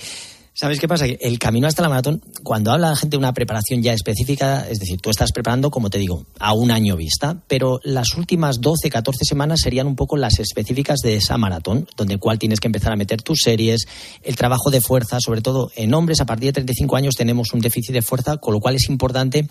¿Sabes 0.56 0.78
qué 0.78 0.86
pasa? 0.86 1.06
Que 1.06 1.18
el 1.20 1.40
camino 1.40 1.66
hasta 1.66 1.82
la 1.82 1.88
maratón, 1.88 2.22
cuando 2.44 2.70
habla 2.70 2.90
la 2.90 2.96
gente 2.96 3.14
de 3.14 3.18
una 3.18 3.34
preparación 3.34 3.82
ya 3.82 3.92
específica, 3.92 4.68
es 4.70 4.78
decir, 4.78 5.00
tú 5.00 5.10
estás 5.10 5.32
preparando, 5.32 5.68
como 5.68 5.90
te 5.90 5.98
digo, 5.98 6.26
a 6.38 6.52
un 6.52 6.70
año 6.70 6.96
vista, 6.96 7.42
pero 7.48 7.80
las 7.82 8.14
últimas 8.14 8.60
12, 8.60 8.88
14 8.88 9.24
semanas 9.24 9.58
serían 9.60 9.88
un 9.88 9.96
poco 9.96 10.16
las 10.16 10.38
específicas 10.38 11.00
de 11.00 11.16
esa 11.16 11.38
maratón, 11.38 11.88
donde 11.96 12.18
cual 12.18 12.38
tienes 12.38 12.60
que 12.60 12.68
empezar 12.68 12.92
a 12.92 12.96
meter 12.96 13.20
tus 13.20 13.40
series, 13.42 13.86
el 14.22 14.36
trabajo 14.36 14.70
de 14.70 14.80
fuerza, 14.80 15.18
sobre 15.18 15.40
todo 15.40 15.72
en 15.74 15.92
hombres 15.92 16.20
a 16.20 16.24
partir 16.24 16.50
de 16.50 16.52
35 16.52 16.94
años 16.94 17.16
tenemos 17.16 17.52
un 17.52 17.58
déficit 17.58 17.92
de 17.92 18.02
fuerza, 18.02 18.36
con 18.36 18.54
lo 18.54 18.60
cual 18.60 18.76
es 18.76 18.88
importante 18.88 19.48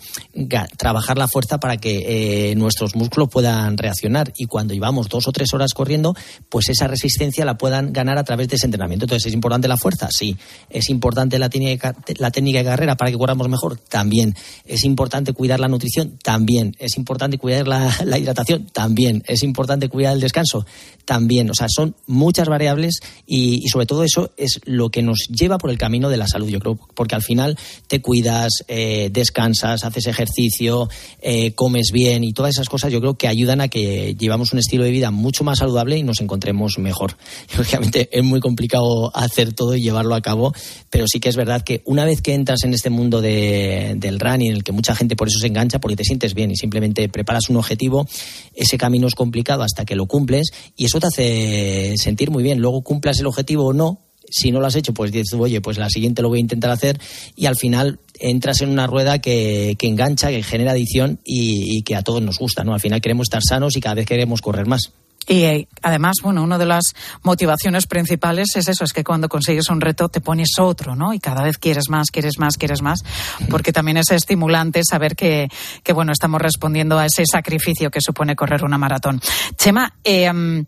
trabajar 0.78 1.18
la 1.18 1.28
fuerza 1.28 1.60
para 1.60 1.76
que 1.76 2.50
eh, 2.50 2.54
nuestros 2.54 2.96
músculos 2.96 3.28
puedan 3.28 3.76
reaccionar 3.76 4.32
y 4.38 4.46
cuando 4.46 4.72
llevamos 4.72 5.10
dos 5.10 5.28
o 5.28 5.32
tres 5.32 5.52
horas 5.52 5.74
corriendo, 5.74 6.14
pues 6.48 6.70
esa 6.70 6.86
resistencia 6.86 7.44
la 7.44 7.58
puedan 7.58 7.92
ganar 7.92 8.16
a 8.16 8.24
través 8.24 8.48
de 8.48 8.56
ese 8.56 8.64
entrenamiento. 8.64 9.04
Entonces, 9.04 9.26
¿es 9.26 9.34
importante 9.34 9.68
la 9.68 9.76
fuerza? 9.76 10.08
Sí. 10.10 10.34
¿Es 10.70 10.93
importante 10.94 11.38
la 11.38 11.50
técnica, 11.50 11.94
la 12.18 12.30
técnica 12.30 12.58
de 12.60 12.64
carrera 12.64 12.96
para 12.96 13.10
que 13.10 13.18
corramos 13.18 13.48
mejor? 13.48 13.78
También. 13.78 14.34
¿Es 14.64 14.84
importante 14.84 15.32
cuidar 15.32 15.60
la 15.60 15.68
nutrición? 15.68 16.18
También. 16.22 16.76
¿Es 16.78 16.96
importante 16.96 17.38
cuidar 17.38 17.68
la, 17.68 17.94
hidratación? 18.18 18.66
También. 18.72 19.22
¿Es 19.26 19.42
importante 19.42 19.88
cuidar 19.88 20.14
el 20.14 20.20
descanso? 20.20 20.64
También. 21.04 21.50
O 21.50 21.54
sea, 21.54 21.66
son 21.68 21.94
muchas 22.06 22.48
variables 22.48 23.00
y, 23.26 23.66
sobre 23.68 23.86
todo 23.86 24.04
eso 24.04 24.30
es 24.36 24.60
lo 24.64 24.90
que 24.90 25.02
nos 25.02 25.26
lleva 25.28 25.58
por 25.58 25.70
el 25.70 25.78
camino 25.78 26.08
de 26.08 26.16
la 26.16 26.26
salud, 26.26 26.48
yo 26.48 26.60
creo, 26.60 26.78
porque 26.94 27.14
al 27.14 27.22
final 27.22 27.58
te 27.88 28.00
cuidas, 28.00 28.64
eh, 28.68 29.10
descansas, 29.12 29.84
haces 29.84 30.06
ejercicio, 30.06 30.88
eh, 31.20 31.52
comes 31.52 31.90
bien 31.92 32.24
y 32.24 32.32
todas 32.32 32.54
esas 32.54 32.68
cosas 32.68 32.92
yo 32.92 33.00
creo 33.00 33.14
que 33.14 33.28
ayudan 33.28 33.60
a 33.60 33.68
que 33.68 34.14
llevamos 34.18 34.52
un 34.52 34.58
estilo 34.60 34.84
de 34.84 34.90
vida 34.90 35.10
mucho 35.10 35.44
más 35.44 35.58
saludable 35.58 35.98
y 35.98 36.02
nos 36.02 36.20
encontremos 36.20 36.78
mejor. 36.78 37.16
Lógicamente 37.56 38.08
es 38.12 38.24
muy 38.24 38.40
complicado 38.40 39.14
hacer 39.14 39.52
todo 39.52 39.74
y 39.74 39.82
llevarlo 39.82 40.14
a 40.14 40.20
cabo, 40.20 40.52
pero 40.94 41.06
sí 41.08 41.18
que 41.18 41.28
es 41.28 41.34
verdad 41.34 41.62
que 41.62 41.82
una 41.86 42.04
vez 42.04 42.22
que 42.22 42.34
entras 42.34 42.62
en 42.62 42.72
este 42.72 42.88
mundo 42.88 43.20
de, 43.20 43.94
del 43.96 44.20
running, 44.20 44.50
en 44.50 44.56
el 44.58 44.62
que 44.62 44.70
mucha 44.70 44.94
gente 44.94 45.16
por 45.16 45.26
eso 45.26 45.40
se 45.40 45.48
engancha, 45.48 45.80
porque 45.80 45.96
te 45.96 46.04
sientes 46.04 46.34
bien 46.34 46.52
y 46.52 46.56
simplemente 46.56 47.08
preparas 47.08 47.50
un 47.50 47.56
objetivo, 47.56 48.06
ese 48.54 48.78
camino 48.78 49.08
es 49.08 49.16
complicado 49.16 49.64
hasta 49.64 49.84
que 49.84 49.96
lo 49.96 50.06
cumples 50.06 50.52
y 50.76 50.84
eso 50.84 51.00
te 51.00 51.08
hace 51.08 51.94
sentir 51.96 52.30
muy 52.30 52.44
bien. 52.44 52.60
Luego 52.60 52.82
cumplas 52.82 53.18
el 53.18 53.26
objetivo 53.26 53.64
o 53.64 53.72
no, 53.72 54.02
si 54.30 54.52
no 54.52 54.60
lo 54.60 54.68
has 54.68 54.76
hecho, 54.76 54.94
pues 54.94 55.10
dices, 55.10 55.34
oye, 55.36 55.60
pues 55.60 55.78
la 55.78 55.90
siguiente 55.90 56.22
lo 56.22 56.28
voy 56.28 56.38
a 56.38 56.42
intentar 56.42 56.70
hacer 56.70 57.00
y 57.34 57.46
al 57.46 57.56
final 57.56 57.98
entras 58.20 58.60
en 58.60 58.68
una 58.68 58.86
rueda 58.86 59.18
que, 59.18 59.74
que 59.76 59.88
engancha, 59.88 60.28
que 60.28 60.44
genera 60.44 60.70
adicción 60.70 61.18
y, 61.24 61.76
y 61.76 61.82
que 61.82 61.96
a 61.96 62.02
todos 62.02 62.22
nos 62.22 62.38
gusta, 62.38 62.62
¿no? 62.62 62.72
Al 62.72 62.80
final 62.80 63.00
queremos 63.00 63.24
estar 63.24 63.42
sanos 63.42 63.76
y 63.76 63.80
cada 63.80 63.96
vez 63.96 64.06
queremos 64.06 64.40
correr 64.40 64.66
más. 64.68 64.92
Y 65.26 65.42
eh, 65.44 65.68
además, 65.82 66.16
bueno, 66.22 66.42
una 66.42 66.58
de 66.58 66.66
las 66.66 66.84
motivaciones 67.22 67.86
principales 67.86 68.48
es 68.56 68.68
eso, 68.68 68.84
es 68.84 68.92
que 68.92 69.04
cuando 69.04 69.28
consigues 69.28 69.68
un 69.70 69.80
reto 69.80 70.08
te 70.08 70.20
pones 70.20 70.58
otro, 70.58 70.94
¿no? 70.96 71.14
Y 71.14 71.18
cada 71.18 71.42
vez 71.42 71.58
quieres 71.58 71.88
más, 71.88 72.10
quieres 72.10 72.38
más, 72.38 72.56
quieres 72.56 72.82
más, 72.82 73.00
porque 73.48 73.72
también 73.72 73.96
es 73.96 74.10
estimulante 74.10 74.82
saber 74.84 75.16
que, 75.16 75.48
que 75.82 75.92
bueno, 75.92 76.12
estamos 76.12 76.40
respondiendo 76.40 76.98
a 76.98 77.06
ese 77.06 77.24
sacrificio 77.26 77.90
que 77.90 78.00
supone 78.00 78.36
correr 78.36 78.64
una 78.64 78.78
maratón. 78.78 79.20
Chema, 79.56 79.94
eh, 80.04 80.30
um, 80.30 80.64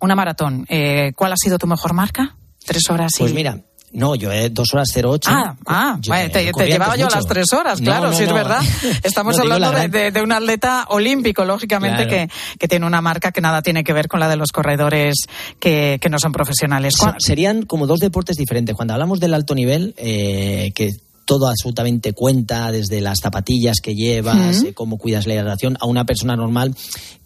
una 0.00 0.14
maratón, 0.14 0.64
eh, 0.68 1.12
¿cuál 1.16 1.32
ha 1.32 1.36
sido 1.36 1.58
tu 1.58 1.66
mejor 1.66 1.92
marca? 1.92 2.36
Tres 2.64 2.88
horas 2.90 3.12
y... 3.16 3.18
Pues 3.20 3.34
mira, 3.34 3.58
no, 3.92 4.14
yo 4.14 4.30
dos 4.50 4.68
horas 4.74 4.88
08. 4.94 5.30
Ah, 5.32 5.56
ah 5.66 5.96
Yo, 6.00 6.10
vale, 6.10 6.28
te, 6.28 6.44
llevaba 6.66 6.96
yo 6.96 7.04
mucho. 7.06 7.16
las 7.16 7.26
tres 7.26 7.52
horas, 7.52 7.80
No, 7.80 7.86
claro, 7.86 8.10
no, 8.10 8.16
sí 8.16 8.22
es 8.24 8.28
no. 8.28 8.34
verdad. 8.34 8.60
Estamos 9.02 9.36
No, 9.36 9.42
hablando 9.42 9.72
la 9.72 9.80
de, 9.80 9.88
gran- 9.88 9.90
de- 9.90 10.10
de 10.12 10.22
un 10.22 10.32
atleta 10.32 10.86
olímpico, 10.90 11.44
lógicamente, 11.44 12.06
Claro. 12.06 12.28
que, 12.28 12.56
que 12.58 12.68
tiene 12.68 12.86
una 12.86 13.00
marca 13.00 13.32
que 13.32 13.40
nada 13.40 13.62
tiene 13.62 13.84
que 13.84 13.92
ver 13.92 14.08
con 14.08 14.20
la 14.20 14.28
de 14.28 14.36
los 14.36 14.52
corredores 14.52 15.26
que, 15.58 15.98
que 16.00 16.08
no 16.10 16.18
son 16.18 16.32
profesionales. 16.32 16.94
Se- 16.98 17.12
serían 17.18 17.62
como 17.62 17.86
dos 17.86 18.00
deportes 18.00 18.36
diferentes. 18.36 18.74
Cuando 18.76 18.94
hablamos 18.94 19.20
del 19.20 19.34
alto 19.34 19.54
nivel, 19.54 19.94
eh, 19.96 20.70
que 20.74 20.90
todo 21.28 21.46
absolutamente 21.46 22.14
cuenta, 22.14 22.72
desde 22.72 23.02
las 23.02 23.18
zapatillas 23.22 23.80
que 23.82 23.94
llevas, 23.94 24.62
eh, 24.62 24.72
cómo 24.72 24.96
cuidas 24.96 25.26
la 25.26 25.34
hidratación, 25.34 25.76
a 25.78 25.84
una 25.84 26.06
persona 26.06 26.36
normal 26.36 26.74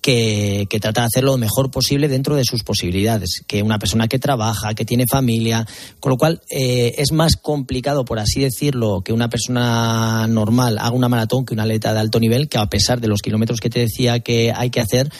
que, 0.01 0.67
que 0.69 0.81
trata 0.81 1.03
de 1.03 1.07
hacer 1.07 1.23
lo 1.23 1.39
mejor 1.39 1.71
posible 1.71 2.09
dentro 2.09 2.35
de 2.35 2.43
sus 2.45 2.65
posibilidades, 2.65 3.43
que 3.47 3.63
una 3.63 3.79
persona 3.79 4.09
que 4.09 4.19
trabaja, 4.19 4.75
que 4.75 4.85
tiene 4.85 5.05
familia, 5.09 5.65
con 6.01 6.11
lo 6.11 6.17
cual 6.17 6.43
eh, 6.51 6.97
es 6.99 7.13
más 7.13 7.37
complicado, 7.37 8.05
por 8.05 8.19
así 8.19 8.41
decirlo, 8.41 9.03
que 9.05 9.13
una 9.13 9.29
persona 9.29 10.27
normal 10.27 10.79
haga 10.79 10.91
una 10.91 11.09
maratón 11.09 11.47
que 11.47 11.55
una 11.55 11.63
atleta 11.63 11.95
de 11.95 12.01
alto 12.01 12.19
nivel, 12.19 12.49
que 12.49 12.59
a 12.59 12.67
pesar 12.67 13.01
de 13.01 13.07
los 13.07 13.23
kilómetros 13.23 13.61
que 13.61 13.71
te 13.71 13.79
decía 13.79 14.19
que 14.19 14.53
hay 14.53 14.71
que 14.71 14.81
hacer, 14.81 15.13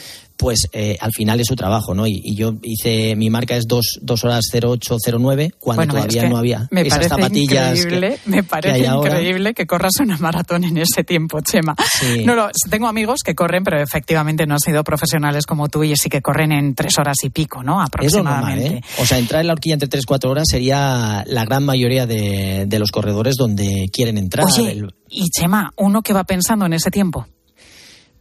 pues 0.43 0.67
eh, 0.73 0.97
al 0.99 1.11
final 1.13 1.39
es 1.39 1.47
su 1.47 1.55
trabajo, 1.55 1.93
¿no? 1.93 2.05
Y, 2.05 2.19
y 2.21 2.35
yo 2.35 2.53
hice, 2.61 3.15
mi 3.15 3.29
marca 3.29 3.55
es 3.55 3.63
2 3.65 3.99
dos, 4.01 4.23
horas 4.25 4.43
0809, 4.51 5.53
cuando 5.57 5.79
Bueno, 5.79 5.93
es 5.93 5.99
todavía 6.07 6.21
que 6.23 6.29
no 6.29 6.37
había 6.37 6.67
me 6.69 6.81
esas 6.81 6.93
parece 6.99 7.09
zapatillas. 7.09 7.77
increíble, 7.79 8.19
que- 8.23 8.29
me 8.29 8.37
que 8.37 8.43
parece 8.43 8.87
ahora. 8.87 9.11
increíble 9.11 9.53
que 9.53 9.65
corras 9.65 9.93
una 10.01 10.17
maratón 10.17 10.65
en 10.65 10.77
ese 10.79 11.05
tiempo, 11.05 11.39
Chema. 11.39 11.75
Sí. 11.99 12.25
No, 12.25 12.35
no, 12.35 12.49
tengo 12.69 12.87
amigos 12.87 13.21
que 13.23 13.35
corren, 13.35 13.63
pero 13.63 13.81
efectivamente 13.81 14.45
no 14.45 14.55
han 14.55 14.59
sido 14.59 14.83
profesionales 14.83 15.45
como 15.45 15.69
tú 15.69 15.83
y 15.83 15.95
sí 15.95 16.09
que 16.09 16.21
corren 16.21 16.51
en 16.51 16.75
tres 16.75 16.97
horas 16.99 17.15
y 17.23 17.29
pico, 17.29 17.63
¿no? 17.63 17.81
Es 18.01 18.11
lo 18.13 18.23
normal, 18.23 18.43
Aproximadamente. 18.43 18.77
¿eh? 18.77 18.81
O 19.01 19.05
sea, 19.05 19.17
entrar 19.19 19.39
en 19.41 19.47
la 19.47 19.53
horquilla 19.53 19.75
entre 19.75 19.87
3 19.87 20.05
4 20.05 20.29
horas 20.29 20.43
sería 20.49 21.23
la 21.25 21.45
gran 21.45 21.63
mayoría 21.63 22.05
de, 22.05 22.65
de 22.67 22.79
los 22.79 22.91
corredores 22.91 23.35
donde 23.37 23.87
quieren 23.93 24.17
entrar. 24.17 24.45
Oye, 24.45 24.71
El- 24.71 24.93
y 25.09 25.29
Chema, 25.29 25.71
uno 25.77 26.01
que 26.01 26.11
va 26.11 26.23
pensando 26.25 26.65
en 26.65 26.73
ese 26.73 26.91
tiempo. 26.91 27.27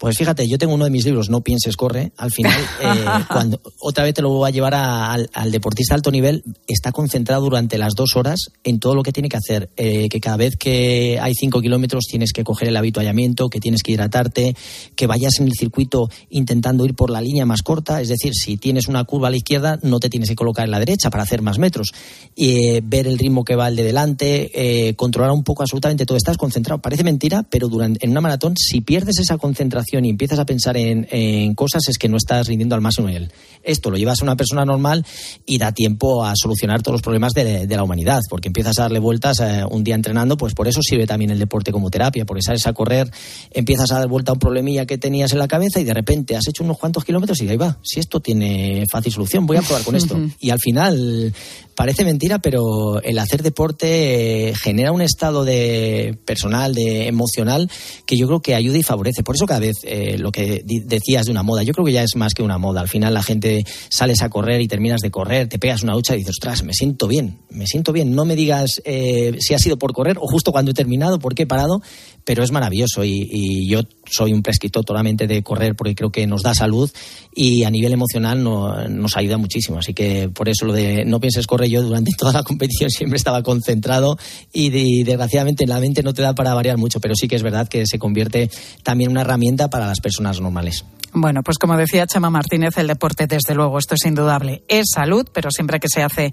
Pues 0.02 0.18
fíjate, 0.18 0.48
yo 0.48 0.58
tengo 0.58 0.74
uno 0.74 0.82
de 0.84 0.90
mis 0.90 1.04
libros, 1.04 1.30
No 1.30 1.42
pienses, 1.42 1.76
corre. 1.76 2.10
Al 2.16 2.32
final, 2.32 2.60
eh, 2.82 3.04
cuando 3.28 3.60
otra 3.78 4.02
vez 4.02 4.14
te 4.14 4.20
lo 4.20 4.36
va 4.40 4.48
a 4.48 4.50
llevar 4.50 4.74
a- 4.74 5.12
al, 5.12 5.30
al 5.32 5.52
deportista 5.52 5.94
de 5.94 5.98
alto 5.98 6.10
nivel, 6.10 6.42
está 6.66 6.90
concentrado 6.90 7.42
durante 7.44 7.78
las 7.78 7.94
dos 7.94 8.16
horas 8.16 8.50
en 8.64 8.80
todo 8.80 8.96
lo 8.96 9.04
que 9.04 9.12
tiene 9.12 9.28
que 9.28 9.36
hacer. 9.36 9.70
Eh, 9.76 10.08
que 10.08 10.18
cada 10.18 10.36
vez 10.38 10.56
que 10.56 11.20
hay 11.22 11.34
cinco 11.34 11.60
kilómetros 11.60 12.06
tienes 12.10 12.32
que 12.32 12.42
coger 12.42 12.66
el 12.66 12.76
habituallamiento, 12.76 13.48
que 13.48 13.60
tienes 13.60 13.84
que 13.84 13.92
hidratarte, 13.92 14.56
que 14.96 15.06
vayas 15.06 15.38
en 15.38 15.46
el 15.46 15.52
circuito 15.52 16.08
intentando 16.30 16.84
ir 16.84 16.94
por 16.94 17.08
la 17.10 17.20
línea 17.20 17.46
más 17.46 17.62
corta. 17.62 18.00
Es 18.00 18.08
decir, 18.08 18.32
si 18.34 18.56
tienes 18.56 18.88
una 18.88 19.04
curva 19.04 19.28
a 19.28 19.30
la 19.30 19.36
izquierda, 19.36 19.78
no 19.84 20.00
te 20.00 20.10
tienes 20.10 20.28
que 20.30 20.34
colocar 20.34 20.64
en 20.64 20.72
la 20.72 20.80
derecha 20.80 21.10
para 21.10 21.22
hacer 21.22 21.42
más 21.42 21.58
metros. 21.58 21.92
Y, 22.34 22.74
eh, 22.76 22.82
ver 22.84 23.06
el 23.06 23.20
ritmo 23.20 23.44
que 23.44 23.54
va 23.54 23.68
el 23.68 23.76
de 23.76 23.84
delante, 23.84 24.88
eh, 24.88 24.94
controlar 24.96 25.30
un 25.30 25.44
poco 25.44 25.62
absolutamente 25.62 26.06
todo. 26.06 26.18
Estás 26.18 26.38
concentrado. 26.38 26.82
Parece 26.82 27.04
mentira, 27.04 27.44
pero 27.48 27.68
durante, 27.68 28.04
en 28.04 28.10
una 28.10 28.20
maratón, 28.20 28.54
si 28.56 28.80
pierdes 28.80 29.20
esa 29.20 29.38
concentración 29.38 29.91
y 30.00 30.08
empiezas 30.08 30.38
a 30.38 30.46
pensar 30.46 30.76
en, 30.76 31.06
en 31.10 31.54
cosas, 31.54 31.82
es 31.88 31.98
que 31.98 32.08
no 32.08 32.16
estás 32.16 32.46
rindiendo 32.46 32.74
al 32.74 32.80
máximo 32.80 33.08
nivel. 33.08 33.30
Esto 33.62 33.90
lo 33.90 33.96
llevas 33.96 34.20
a 34.20 34.24
una 34.24 34.36
persona 34.36 34.64
normal 34.64 35.04
y 35.46 35.58
da 35.58 35.72
tiempo 35.72 36.24
a 36.24 36.32
solucionar 36.34 36.82
todos 36.82 36.94
los 36.94 37.02
problemas 37.02 37.32
de, 37.32 37.66
de 37.66 37.76
la 37.76 37.82
humanidad, 37.82 38.20
porque 38.28 38.48
empiezas 38.48 38.78
a 38.78 38.82
darle 38.82 38.98
vueltas 38.98 39.40
eh, 39.40 39.64
un 39.70 39.84
día 39.84 39.94
entrenando, 39.94 40.36
pues 40.36 40.54
por 40.54 40.66
eso 40.68 40.80
sirve 40.82 41.06
también 41.06 41.30
el 41.30 41.38
deporte 41.38 41.72
como 41.72 41.90
terapia, 41.90 42.24
porque 42.24 42.42
sales 42.42 42.66
a 42.66 42.72
correr, 42.72 43.10
empiezas 43.52 43.90
a 43.92 43.98
dar 43.98 44.08
vuelta 44.08 44.32
a 44.32 44.34
un 44.34 44.40
problemilla 44.40 44.86
que 44.86 44.98
tenías 44.98 45.32
en 45.32 45.38
la 45.38 45.48
cabeza 45.48 45.80
y 45.80 45.84
de 45.84 45.94
repente 45.94 46.36
has 46.36 46.48
hecho 46.48 46.64
unos 46.64 46.78
cuantos 46.78 47.04
kilómetros 47.04 47.40
y 47.42 47.48
ahí 47.48 47.56
va, 47.56 47.78
si 47.82 48.00
esto 48.00 48.20
tiene 48.20 48.84
fácil 48.90 49.12
solución, 49.12 49.46
voy 49.46 49.56
a 49.58 49.62
probar 49.62 49.84
con 49.84 49.94
esto. 49.94 50.18
Y 50.40 50.50
al 50.50 50.58
final 50.58 51.32
parece 51.74 52.04
mentira, 52.04 52.38
pero 52.38 53.00
el 53.02 53.18
hacer 53.18 53.42
deporte 53.42 54.48
eh, 54.48 54.54
genera 54.54 54.92
un 54.92 55.00
estado 55.00 55.44
de 55.44 56.16
personal, 56.24 56.74
de 56.74 57.08
emocional, 57.08 57.70
que 58.06 58.16
yo 58.16 58.26
creo 58.26 58.40
que 58.40 58.54
ayuda 58.54 58.78
y 58.78 58.82
favorece. 58.82 59.22
Por 59.22 59.36
eso 59.36 59.46
cada 59.46 59.60
vez 59.60 59.76
eh, 59.84 60.16
lo 60.18 60.32
que 60.32 60.62
decías 60.64 61.26
de 61.26 61.32
una 61.32 61.42
moda, 61.42 61.62
yo 61.62 61.72
creo 61.72 61.86
que 61.86 61.92
ya 61.92 62.02
es 62.02 62.16
más 62.16 62.34
que 62.34 62.42
una 62.42 62.58
moda. 62.58 62.80
Al 62.80 62.88
final 62.88 63.14
la 63.14 63.22
gente 63.22 63.64
sales 63.88 64.22
a 64.22 64.28
correr 64.28 64.60
y 64.60 64.68
terminas 64.68 65.00
de 65.00 65.10
correr, 65.10 65.48
te 65.48 65.58
pegas 65.58 65.82
una 65.82 65.94
ducha 65.94 66.14
y 66.14 66.18
dices, 66.18 66.36
ostras, 66.38 66.62
me 66.62 66.72
siento 66.72 67.06
bien, 67.06 67.40
me 67.50 67.66
siento 67.66 67.92
bien. 67.92 68.14
No 68.14 68.24
me 68.24 68.36
digas 68.36 68.80
eh, 68.84 69.36
si 69.40 69.54
ha 69.54 69.58
sido 69.58 69.78
por 69.78 69.92
correr 69.92 70.16
o 70.18 70.26
justo 70.26 70.52
cuando 70.52 70.70
he 70.70 70.74
terminado, 70.74 71.18
por 71.18 71.34
qué 71.34 71.44
he 71.44 71.46
parado, 71.46 71.82
pero 72.24 72.42
es 72.42 72.50
maravilloso 72.50 73.04
y, 73.04 73.28
y 73.30 73.68
yo 73.68 73.82
soy 74.04 74.32
un 74.32 74.42
prescriptor 74.42 74.84
totalmente 74.84 75.26
de 75.26 75.42
correr 75.42 75.74
porque 75.76 75.94
creo 75.94 76.10
que 76.10 76.26
nos 76.26 76.42
da 76.42 76.54
salud 76.54 76.90
y 77.34 77.64
a 77.64 77.70
nivel 77.70 77.92
emocional 77.92 78.42
no- 78.42 78.88
nos 78.88 79.16
ayuda 79.16 79.38
muchísimo. 79.38 79.78
Así 79.78 79.94
que 79.94 80.28
por 80.28 80.48
eso 80.48 80.66
lo 80.66 80.72
de 80.72 81.04
no 81.04 81.20
pienses 81.20 81.46
correr, 81.46 81.68
yo 81.70 81.82
durante 81.82 82.10
toda 82.18 82.32
la 82.32 82.42
competición 82.42 82.90
siempre 82.90 83.16
estaba 83.16 83.42
concentrado 83.42 84.18
y, 84.52 84.70
de- 84.70 85.04
desgraciadamente 85.04 85.66
la 85.66 85.80
mente 85.80 86.02
no 86.02 86.12
te 86.14 86.22
da 86.22 86.34
para 86.34 86.54
variar 86.54 86.76
mucho, 86.78 87.00
pero 87.00 87.14
sí 87.14 87.28
que 87.28 87.36
es 87.36 87.42
verdad 87.42 87.68
que 87.68 87.86
se 87.86 87.98
convierte 87.98 88.50
también 88.82 89.10
en 89.10 89.12
una 89.12 89.20
herramienta 89.22 89.68
para 89.70 89.86
las 89.86 90.00
personas 90.00 90.40
normales. 90.40 90.84
Bueno, 91.14 91.42
pues 91.42 91.58
como 91.58 91.76
decía 91.76 92.06
Chema 92.06 92.30
Martínez, 92.30 92.78
el 92.78 92.86
deporte, 92.86 93.26
desde 93.26 93.54
luego, 93.54 93.78
esto 93.78 93.94
es 93.96 94.06
indudable. 94.06 94.62
Es 94.68 94.86
salud, 94.94 95.26
pero 95.30 95.50
siempre 95.50 95.78
que 95.78 95.88
se 95.88 96.02
hace 96.02 96.32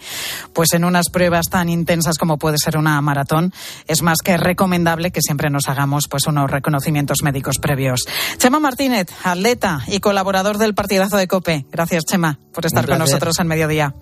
pues 0.53 0.71
en 0.71 0.85
unas 0.85 1.09
pruebas 1.09 1.47
tan 1.51 1.67
intensas 1.67 2.17
como 2.17 2.37
puede 2.37 2.57
ser 2.57 2.77
una 2.77 3.01
maratón, 3.01 3.51
es 3.89 4.01
más 4.01 4.19
que 4.23 4.37
recomendable 4.37 5.11
que 5.11 5.19
siempre 5.21 5.49
nos 5.49 5.67
hagamos 5.67 6.05
pues 6.09 6.27
unos 6.27 6.49
reconocimientos 6.49 7.17
médicos 7.23 7.57
previos. 7.59 8.07
Chema 8.37 8.59
Martínez, 8.59 9.07
atleta 9.23 9.81
y 9.87 9.99
colaborador 9.99 10.57
del 10.57 10.73
partidazo 10.73 11.17
de 11.17 11.27
COPE. 11.27 11.65
Gracias, 11.71 12.05
Chema, 12.05 12.39
por 12.53 12.65
estar 12.65 12.87
con 12.87 12.99
nosotros 12.99 13.39
en 13.39 13.47
mediodía. 13.47 13.93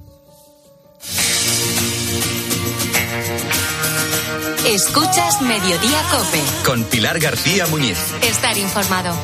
Escuchas 4.67 5.41
Mediodía 5.41 6.02
Cope. 6.12 6.41
Con 6.65 6.84
Pilar 6.84 7.20
García 7.20 7.67
Muñiz. 7.67 7.98
Estar 8.22 8.58
informado. 8.58 9.15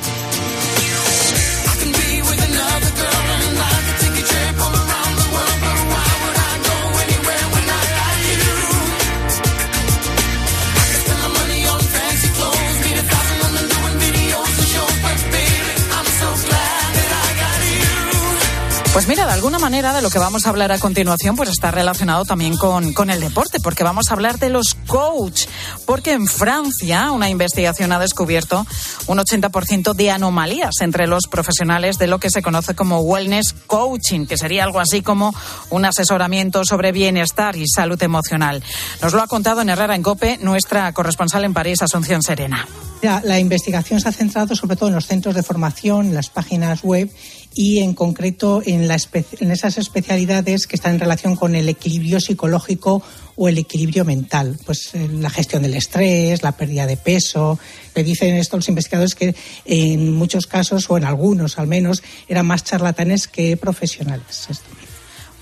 Pues 18.94 19.08
mira, 19.08 19.26
de 19.26 19.32
alguna 19.32 19.58
manera 19.58 19.92
de 19.92 20.04
lo 20.04 20.12
que 20.12 20.20
vamos 20.20 20.46
a 20.46 20.50
hablar 20.50 20.72
a 20.72 20.78
continuación 20.78 21.36
pues 21.36 21.50
está 21.50 21.72
relacionado 21.72 22.26
también 22.26 22.56
con, 22.58 22.94
con 22.94 23.10
el 23.10 23.20
deporte, 23.20 23.60
porque 23.60 23.84
vamos 23.84 24.12
a 24.12 24.14
hablar 24.14 24.38
de 24.38 24.50
los 24.50 24.76
coach, 24.86 25.48
porque 25.88 26.12
en 26.12 26.28
Francia 26.28 27.10
una 27.12 27.28
investigación 27.28 27.92
ha 27.92 27.98
descubierto 27.98 28.68
un 29.08 29.18
80% 29.18 29.94
de 29.94 30.12
anomalías 30.12 30.76
entre 30.82 31.08
los 31.08 31.24
profesionales 31.30 31.98
de 31.98 32.08
lo 32.08 32.20
que 32.20 32.30
se 32.30 32.42
conoce 32.42 32.76
como 32.76 33.02
wellness 33.02 33.54
coaching, 33.68 34.26
que 34.26 34.38
sería 34.38 34.64
algo 34.64 34.80
así 34.80 35.02
como 35.02 35.34
un 35.70 35.86
asesoramiento 35.86 36.66
sobre 36.66 36.92
bienestar 36.92 37.56
y 37.56 37.66
salud 37.68 38.02
emocional. 38.02 38.64
Nos 39.02 39.14
lo 39.14 39.22
ha 39.22 39.28
contado 39.28 39.62
en 39.62 39.70
Herrera 39.70 39.96
en 39.96 40.04
Cope 40.04 40.38
nuestra 40.42 40.92
corresponsal 40.94 41.44
en 41.46 41.54
París, 41.54 41.82
Asunción 41.82 42.22
Serena. 42.24 42.68
La, 43.02 43.22
la 43.24 43.40
investigación 43.40 44.00
se 44.00 44.10
ha 44.10 44.14
centrado 44.14 44.56
sobre 44.56 44.78
todo 44.78 44.90
en 44.90 44.96
los 44.96 45.08
centros 45.08 45.36
de 45.36 45.44
formación, 45.44 46.08
en 46.08 46.16
las 46.16 46.30
páginas 46.30 46.84
web 46.84 47.12
y 47.56 47.80
en 47.80 47.94
concreto 47.94 48.62
en, 48.66 48.90
en 48.90 49.52
esas 49.52 49.78
especialidades 49.78 50.68
que 50.68 50.76
están 50.76 50.94
en 50.94 51.00
relación 51.00 51.36
con 51.36 51.56
el 51.56 51.70
equilibrio 51.70 52.20
psicológico 52.20 53.04
o 53.36 53.50
el 53.50 53.58
equilibrio 53.58 54.06
mental. 54.06 54.58
Pues 54.66 54.92
eh, 54.94 55.08
la 55.12 55.30
gestión 55.30 55.64
del 55.64 55.74
estrés, 55.76 56.44
la 56.44 56.52
pérdida 56.54 56.86
de 56.86 56.98
peso. 56.98 57.60
Le 57.96 58.04
dicen 58.04 58.36
esto 58.36 58.58
los 58.58 58.70
investigadores 58.70 59.16
que 59.16 59.36
en 59.66 60.12
muchos 60.14 60.48
casos, 60.48 60.90
o 60.90 60.98
en 60.98 61.06
algunos 61.06 61.60
al 61.60 61.68
menos, 61.68 62.04
eran 62.28 62.46
más 62.46 62.64
charlatanes 62.64 63.28
que 63.28 63.58
profesionales. 63.58 64.48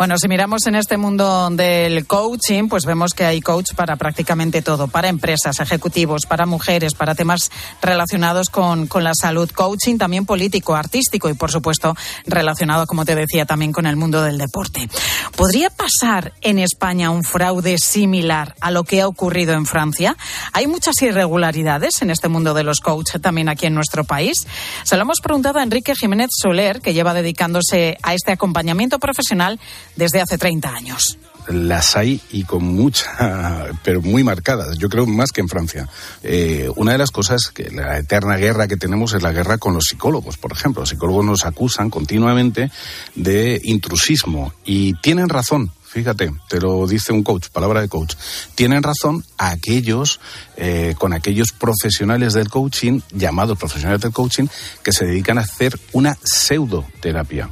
Bueno, 0.01 0.15
si 0.17 0.27
miramos 0.27 0.65
en 0.65 0.73
este 0.73 0.97
mundo 0.97 1.47
del 1.51 2.07
coaching, 2.07 2.69
pues 2.69 2.87
vemos 2.87 3.13
que 3.13 3.23
hay 3.23 3.39
coach 3.39 3.75
para 3.75 3.97
prácticamente 3.97 4.63
todo, 4.63 4.87
para 4.87 5.09
empresas, 5.09 5.59
ejecutivos, 5.59 6.23
para 6.27 6.47
mujeres, 6.47 6.95
para 6.95 7.13
temas 7.13 7.51
relacionados 7.83 8.49
con, 8.49 8.87
con 8.87 9.03
la 9.03 9.13
salud, 9.13 9.47
coaching 9.51 9.99
también 9.99 10.25
político, 10.25 10.73
artístico 10.73 11.29
y, 11.29 11.35
por 11.35 11.51
supuesto, 11.51 11.95
relacionado, 12.25 12.87
como 12.87 13.05
te 13.05 13.13
decía, 13.13 13.45
también 13.45 13.71
con 13.71 13.85
el 13.85 13.95
mundo 13.95 14.23
del 14.23 14.39
deporte. 14.39 14.89
¿Podría 15.35 15.69
pasar 15.69 16.33
en 16.41 16.57
España 16.57 17.11
un 17.11 17.23
fraude 17.23 17.77
similar 17.77 18.55
a 18.59 18.71
lo 18.71 18.85
que 18.85 19.01
ha 19.01 19.07
ocurrido 19.07 19.53
en 19.53 19.67
Francia? 19.67 20.17
¿Hay 20.51 20.65
muchas 20.65 20.99
irregularidades 21.03 22.01
en 22.01 22.09
este 22.09 22.27
mundo 22.27 22.55
de 22.55 22.63
los 22.63 22.79
coach 22.79 23.19
también 23.21 23.49
aquí 23.49 23.67
en 23.67 23.75
nuestro 23.75 24.03
país? 24.03 24.47
Se 24.83 24.95
lo 24.95 25.03
hemos 25.03 25.19
preguntado 25.21 25.59
a 25.59 25.63
Enrique 25.63 25.93
Jiménez 25.93 26.31
Soler, 26.35 26.81
que 26.81 26.95
lleva 26.95 27.13
dedicándose 27.13 27.99
a 28.01 28.15
este 28.15 28.31
acompañamiento 28.31 28.97
profesional 28.97 29.59
desde 29.95 30.21
hace 30.21 30.37
30 30.37 30.69
años. 30.69 31.17
Las 31.47 31.95
hay 31.95 32.21
y 32.31 32.43
con 32.43 32.63
mucha, 32.63 33.71
pero 33.83 34.01
muy 34.01 34.23
marcadas, 34.23 34.77
yo 34.77 34.89
creo 34.89 35.05
más 35.05 35.31
que 35.31 35.41
en 35.41 35.49
Francia. 35.49 35.89
Eh, 36.23 36.69
una 36.75 36.91
de 36.91 36.97
las 36.99 37.11
cosas, 37.11 37.49
que 37.53 37.69
la 37.71 37.97
eterna 37.97 38.37
guerra 38.37 38.67
que 38.67 38.77
tenemos 38.77 39.13
es 39.13 39.23
la 39.23 39.31
guerra 39.31 39.57
con 39.57 39.73
los 39.73 39.85
psicólogos, 39.85 40.37
por 40.37 40.51
ejemplo. 40.51 40.81
Los 40.81 40.89
psicólogos 40.89 41.25
nos 41.25 41.45
acusan 41.45 41.89
continuamente 41.89 42.71
de 43.15 43.59
intrusismo 43.63 44.53
y 44.65 44.93
tienen 45.01 45.29
razón. 45.29 45.71
Fíjate, 45.91 46.31
te 46.47 46.61
lo 46.61 46.87
dice 46.87 47.11
un 47.11 47.21
coach, 47.21 47.49
palabra 47.49 47.81
de 47.81 47.89
coach. 47.89 48.15
Tienen 48.55 48.81
razón 48.81 49.25
aquellos, 49.37 50.21
eh, 50.55 50.95
con 50.97 51.11
aquellos 51.11 51.51
profesionales 51.51 52.31
del 52.31 52.49
coaching, 52.49 53.01
llamados 53.11 53.57
profesionales 53.57 53.99
del 53.99 54.13
coaching, 54.13 54.47
que 54.83 54.93
se 54.93 55.05
dedican 55.05 55.37
a 55.37 55.41
hacer 55.41 55.77
una 55.91 56.17
pseudoterapia. 56.23 57.49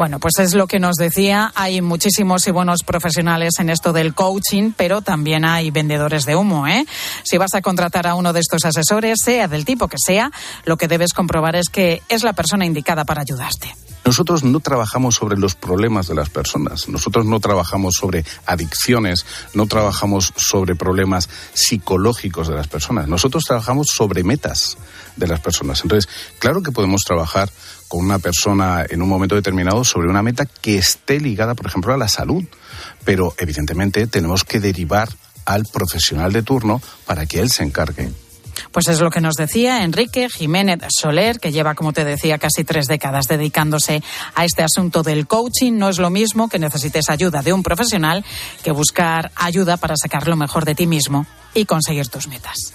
Bueno, 0.00 0.18
pues 0.18 0.38
es 0.38 0.54
lo 0.54 0.66
que 0.66 0.80
nos 0.80 0.96
decía. 0.96 1.52
Hay 1.54 1.82
muchísimos 1.82 2.46
y 2.48 2.50
buenos 2.50 2.84
profesionales 2.86 3.52
en 3.58 3.68
esto 3.68 3.92
del 3.92 4.14
coaching, 4.14 4.72
pero 4.74 5.02
también 5.02 5.44
hay 5.44 5.70
vendedores 5.70 6.24
de 6.24 6.36
humo. 6.36 6.66
¿eh? 6.66 6.86
Si 7.22 7.36
vas 7.36 7.52
a 7.52 7.60
contratar 7.60 8.06
a 8.06 8.14
uno 8.14 8.32
de 8.32 8.40
estos 8.40 8.64
asesores, 8.64 9.18
sea 9.22 9.46
del 9.46 9.66
tipo 9.66 9.88
que 9.88 9.98
sea, 10.02 10.30
lo 10.64 10.78
que 10.78 10.88
debes 10.88 11.12
comprobar 11.12 11.54
es 11.54 11.68
que 11.68 12.02
es 12.08 12.22
la 12.22 12.32
persona 12.32 12.64
indicada 12.64 13.04
para 13.04 13.20
ayudarte. 13.20 13.76
Nosotros 14.02 14.42
no 14.42 14.60
trabajamos 14.60 15.16
sobre 15.16 15.36
los 15.36 15.54
problemas 15.54 16.08
de 16.08 16.14
las 16.14 16.30
personas, 16.30 16.88
nosotros 16.88 17.26
no 17.26 17.38
trabajamos 17.38 17.96
sobre 17.96 18.24
adicciones, 18.46 19.26
no 19.52 19.66
trabajamos 19.66 20.32
sobre 20.34 20.76
problemas 20.76 21.28
psicológicos 21.52 22.48
de 22.48 22.54
las 22.54 22.68
personas, 22.68 23.06
nosotros 23.06 23.44
trabajamos 23.44 23.88
sobre 23.94 24.24
metas 24.24 24.78
de 25.16 25.26
las 25.26 25.40
personas. 25.40 25.82
Entonces, 25.82 26.10
claro 26.38 26.62
que 26.62 26.72
podemos 26.72 27.02
trabajar 27.02 27.50
con 27.90 28.04
una 28.04 28.20
persona 28.20 28.86
en 28.88 29.02
un 29.02 29.08
momento 29.08 29.34
determinado 29.34 29.82
sobre 29.82 30.08
una 30.08 30.22
meta 30.22 30.46
que 30.46 30.78
esté 30.78 31.18
ligada, 31.18 31.56
por 31.56 31.66
ejemplo, 31.66 31.92
a 31.92 31.96
la 31.96 32.06
salud, 32.06 32.44
pero 33.04 33.34
evidentemente 33.36 34.06
tenemos 34.06 34.44
que 34.44 34.60
derivar 34.60 35.08
al 35.44 35.64
profesional 35.64 36.32
de 36.32 36.44
turno 36.44 36.80
para 37.04 37.26
que 37.26 37.40
él 37.40 37.50
se 37.50 37.64
encargue. 37.64 38.12
Pues 38.70 38.86
es 38.86 39.00
lo 39.00 39.10
que 39.10 39.20
nos 39.20 39.34
decía 39.34 39.82
Enrique 39.82 40.28
Jiménez 40.28 40.78
Soler, 40.96 41.40
que 41.40 41.50
lleva, 41.50 41.74
como 41.74 41.92
te 41.92 42.04
decía, 42.04 42.38
casi 42.38 42.62
tres 42.62 42.86
décadas 42.86 43.26
dedicándose 43.26 44.04
a 44.36 44.44
este 44.44 44.62
asunto 44.62 45.02
del 45.02 45.26
coaching. 45.26 45.72
No 45.72 45.88
es 45.88 45.98
lo 45.98 46.10
mismo 46.10 46.48
que 46.48 46.60
necesites 46.60 47.10
ayuda 47.10 47.42
de 47.42 47.52
un 47.52 47.64
profesional 47.64 48.24
que 48.62 48.70
buscar 48.70 49.32
ayuda 49.34 49.78
para 49.78 49.96
sacar 49.96 50.28
lo 50.28 50.36
mejor 50.36 50.64
de 50.64 50.76
ti 50.76 50.86
mismo 50.86 51.26
y 51.54 51.64
conseguir 51.64 52.06
tus 52.06 52.28
metas. 52.28 52.72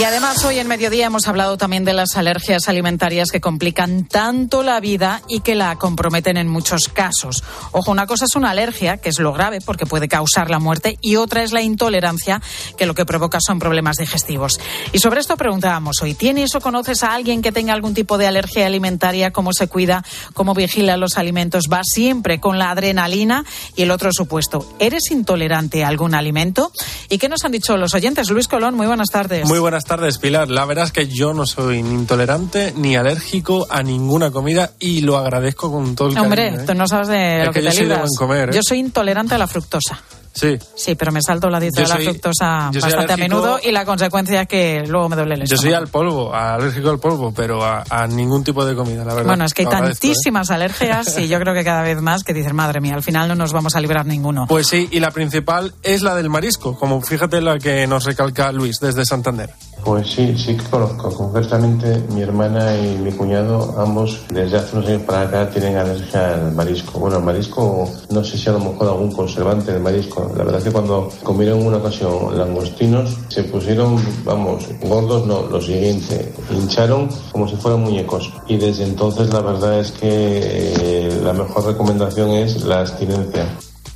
Y 0.00 0.04
además 0.04 0.42
hoy 0.46 0.58
en 0.58 0.66
mediodía 0.66 1.04
hemos 1.04 1.28
hablado 1.28 1.58
también 1.58 1.84
de 1.84 1.92
las 1.92 2.16
alergias 2.16 2.70
alimentarias 2.70 3.30
que 3.30 3.42
complican 3.42 4.06
tanto 4.06 4.62
la 4.62 4.80
vida 4.80 5.20
y 5.28 5.40
que 5.40 5.54
la 5.54 5.76
comprometen 5.76 6.38
en 6.38 6.48
muchos 6.48 6.88
casos. 6.88 7.44
Ojo, 7.72 7.90
una 7.90 8.06
cosa 8.06 8.24
es 8.24 8.34
una 8.34 8.48
alergia, 8.48 8.96
que 8.96 9.10
es 9.10 9.18
lo 9.18 9.34
grave 9.34 9.58
porque 9.60 9.84
puede 9.84 10.08
causar 10.08 10.48
la 10.48 10.58
muerte, 10.58 10.96
y 11.02 11.16
otra 11.16 11.42
es 11.42 11.52
la 11.52 11.60
intolerancia, 11.60 12.40
que 12.78 12.86
lo 12.86 12.94
que 12.94 13.04
provoca 13.04 13.40
son 13.42 13.58
problemas 13.58 13.98
digestivos. 13.98 14.58
Y 14.92 15.00
sobre 15.00 15.20
esto 15.20 15.36
preguntábamos 15.36 16.00
hoy, 16.00 16.14
¿tienes 16.14 16.54
o 16.54 16.62
conoces 16.62 17.02
a 17.02 17.12
alguien 17.12 17.42
que 17.42 17.52
tenga 17.52 17.74
algún 17.74 17.92
tipo 17.92 18.16
de 18.16 18.26
alergia 18.26 18.64
alimentaria? 18.64 19.32
¿Cómo 19.32 19.52
se 19.52 19.68
cuida? 19.68 20.02
¿Cómo 20.32 20.54
vigila 20.54 20.96
los 20.96 21.18
alimentos? 21.18 21.64
Va 21.70 21.82
siempre 21.84 22.40
con 22.40 22.58
la 22.58 22.70
adrenalina 22.70 23.44
y 23.76 23.82
el 23.82 23.90
otro 23.90 24.14
supuesto. 24.14 24.66
¿Eres 24.78 25.10
intolerante 25.10 25.84
a 25.84 25.88
algún 25.88 26.14
alimento? 26.14 26.72
¿Y 27.10 27.18
qué 27.18 27.28
nos 27.28 27.44
han 27.44 27.52
dicho 27.52 27.76
los 27.76 27.92
oyentes? 27.92 28.30
Luis 28.30 28.48
Colón, 28.48 28.76
muy 28.76 28.86
buenas 28.86 29.10
tardes. 29.10 29.46
Muy 29.46 29.58
buenas 29.58 29.84
Pilar. 30.20 30.48
La 30.48 30.64
verdad 30.66 30.84
es 30.84 30.92
que 30.92 31.08
yo 31.08 31.34
no 31.34 31.46
soy 31.46 31.82
ni 31.82 31.90
intolerante 31.94 32.72
ni 32.76 32.94
alérgico 32.96 33.66
a 33.70 33.82
ninguna 33.82 34.30
comida 34.30 34.70
y 34.78 35.00
lo 35.00 35.16
agradezco 35.18 35.70
con 35.72 35.94
todo 35.96 36.08
el 36.08 36.18
Hombre, 36.18 36.44
cariño, 36.46 36.62
¿eh? 36.62 36.66
tú 36.66 36.74
no 36.74 36.86
sabes 36.86 37.08
de 37.08 37.40
Es 37.40 37.46
lo 37.46 37.52
que, 37.52 37.60
que 37.60 37.64
yo 37.64 37.70
te 37.70 37.76
soy 37.76 37.86
de 37.86 37.94
buen 37.96 38.08
comer, 38.16 38.48
¿eh? 38.50 38.52
Yo 38.54 38.60
soy 38.62 38.78
intolerante 38.78 39.34
a 39.34 39.38
la 39.38 39.46
fructosa. 39.46 40.00
Sí. 40.32 40.56
Sí, 40.76 40.94
pero 40.94 41.10
me 41.10 41.20
salto 41.20 41.50
la 41.50 41.58
dieta 41.58 41.78
Yo 41.80 41.82
de 41.82 41.88
la 41.88 41.94
soy- 41.96 42.04
fructosa 42.04 42.70
yo 42.72 42.80
bastante 42.80 43.12
a 43.14 43.16
menudo 43.16 43.58
y 43.60 43.72
la 43.72 43.84
consecuencia 43.84 44.42
es 44.42 44.48
que 44.48 44.84
luego 44.86 45.08
me 45.08 45.16
duele 45.16 45.34
el 45.34 45.40
Yo 45.40 45.56
estómago. 45.56 45.62
soy 45.62 45.72
al 45.74 45.88
polvo, 45.88 46.32
alérgico 46.32 46.88
al 46.90 47.00
polvo, 47.00 47.34
pero 47.34 47.64
a, 47.64 47.82
a 47.90 48.06
ningún 48.06 48.44
tipo 48.44 48.64
de 48.64 48.76
comida, 48.76 49.04
la 49.04 49.14
verdad. 49.14 49.26
Bueno, 49.26 49.44
es 49.44 49.52
que 49.54 49.62
hay 49.62 49.68
¿eh? 49.68 49.70
tantísimas 49.72 50.50
alergias 50.52 51.18
y 51.18 51.26
yo 51.26 51.40
creo 51.40 51.52
que 51.52 51.64
cada 51.64 51.82
vez 51.82 52.00
más 52.00 52.22
que 52.22 52.32
dices, 52.32 52.52
madre 52.54 52.80
mía, 52.80 52.94
al 52.94 53.02
final 53.02 53.26
no 53.26 53.34
nos 53.34 53.52
vamos 53.52 53.74
a 53.74 53.80
librar 53.80 54.06
ninguno. 54.06 54.46
Pues 54.46 54.68
sí, 54.68 54.88
y 54.92 55.00
la 55.00 55.10
principal 55.10 55.74
es 55.82 56.02
la 56.02 56.14
del 56.14 56.30
marisco, 56.30 56.78
como 56.78 57.02
fíjate 57.02 57.40
la 57.40 57.58
que 57.58 57.88
nos 57.88 58.04
recalca 58.04 58.52
Luis 58.52 58.78
desde 58.80 59.04
Santander. 59.04 59.50
Pues 59.84 60.10
sí, 60.10 60.36
sí 60.36 60.56
que 60.56 60.64
conozco. 60.64 61.10
Concretamente, 61.10 62.02
mi 62.12 62.22
hermana 62.22 62.76
y 62.76 62.98
mi 62.98 63.12
cuñado, 63.12 63.74
ambos, 63.78 64.20
desde 64.30 64.58
hace 64.58 64.76
unos 64.76 64.88
años 64.88 65.02
para 65.02 65.22
acá, 65.22 65.50
tienen 65.50 65.76
alergia 65.76 66.34
al 66.34 66.52
marisco. 66.52 66.98
Bueno, 66.98 67.16
al 67.16 67.24
marisco, 67.24 67.88
no 68.10 68.22
sé 68.22 68.38
si 68.38 68.48
a 68.48 68.52
lo 68.52 68.60
mejor 68.60 68.88
algún 68.88 69.12
conservante 69.12 69.72
del 69.72 69.82
marisco. 69.82 70.30
La 70.36 70.44
verdad 70.44 70.58
es 70.58 70.64
que 70.64 70.72
cuando 70.72 71.08
comieron 71.22 71.66
una 71.66 71.78
ocasión 71.78 72.36
langostinos, 72.36 73.16
se 73.28 73.44
pusieron, 73.44 73.96
vamos, 74.24 74.66
gordos, 74.82 75.26
no, 75.26 75.42
lo 75.42 75.60
siguiente, 75.60 76.32
hincharon 76.50 77.08
como 77.32 77.48
si 77.48 77.56
fueran 77.56 77.80
muñecos. 77.80 78.32
Y 78.46 78.56
desde 78.56 78.84
entonces, 78.84 79.32
la 79.32 79.40
verdad 79.40 79.80
es 79.80 79.92
que 79.92 80.08
eh, 80.10 81.20
la 81.22 81.32
mejor 81.32 81.66
recomendación 81.66 82.30
es 82.30 82.62
la 82.64 82.80
abstinencia. 82.80 83.46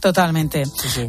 Totalmente. 0.05 0.65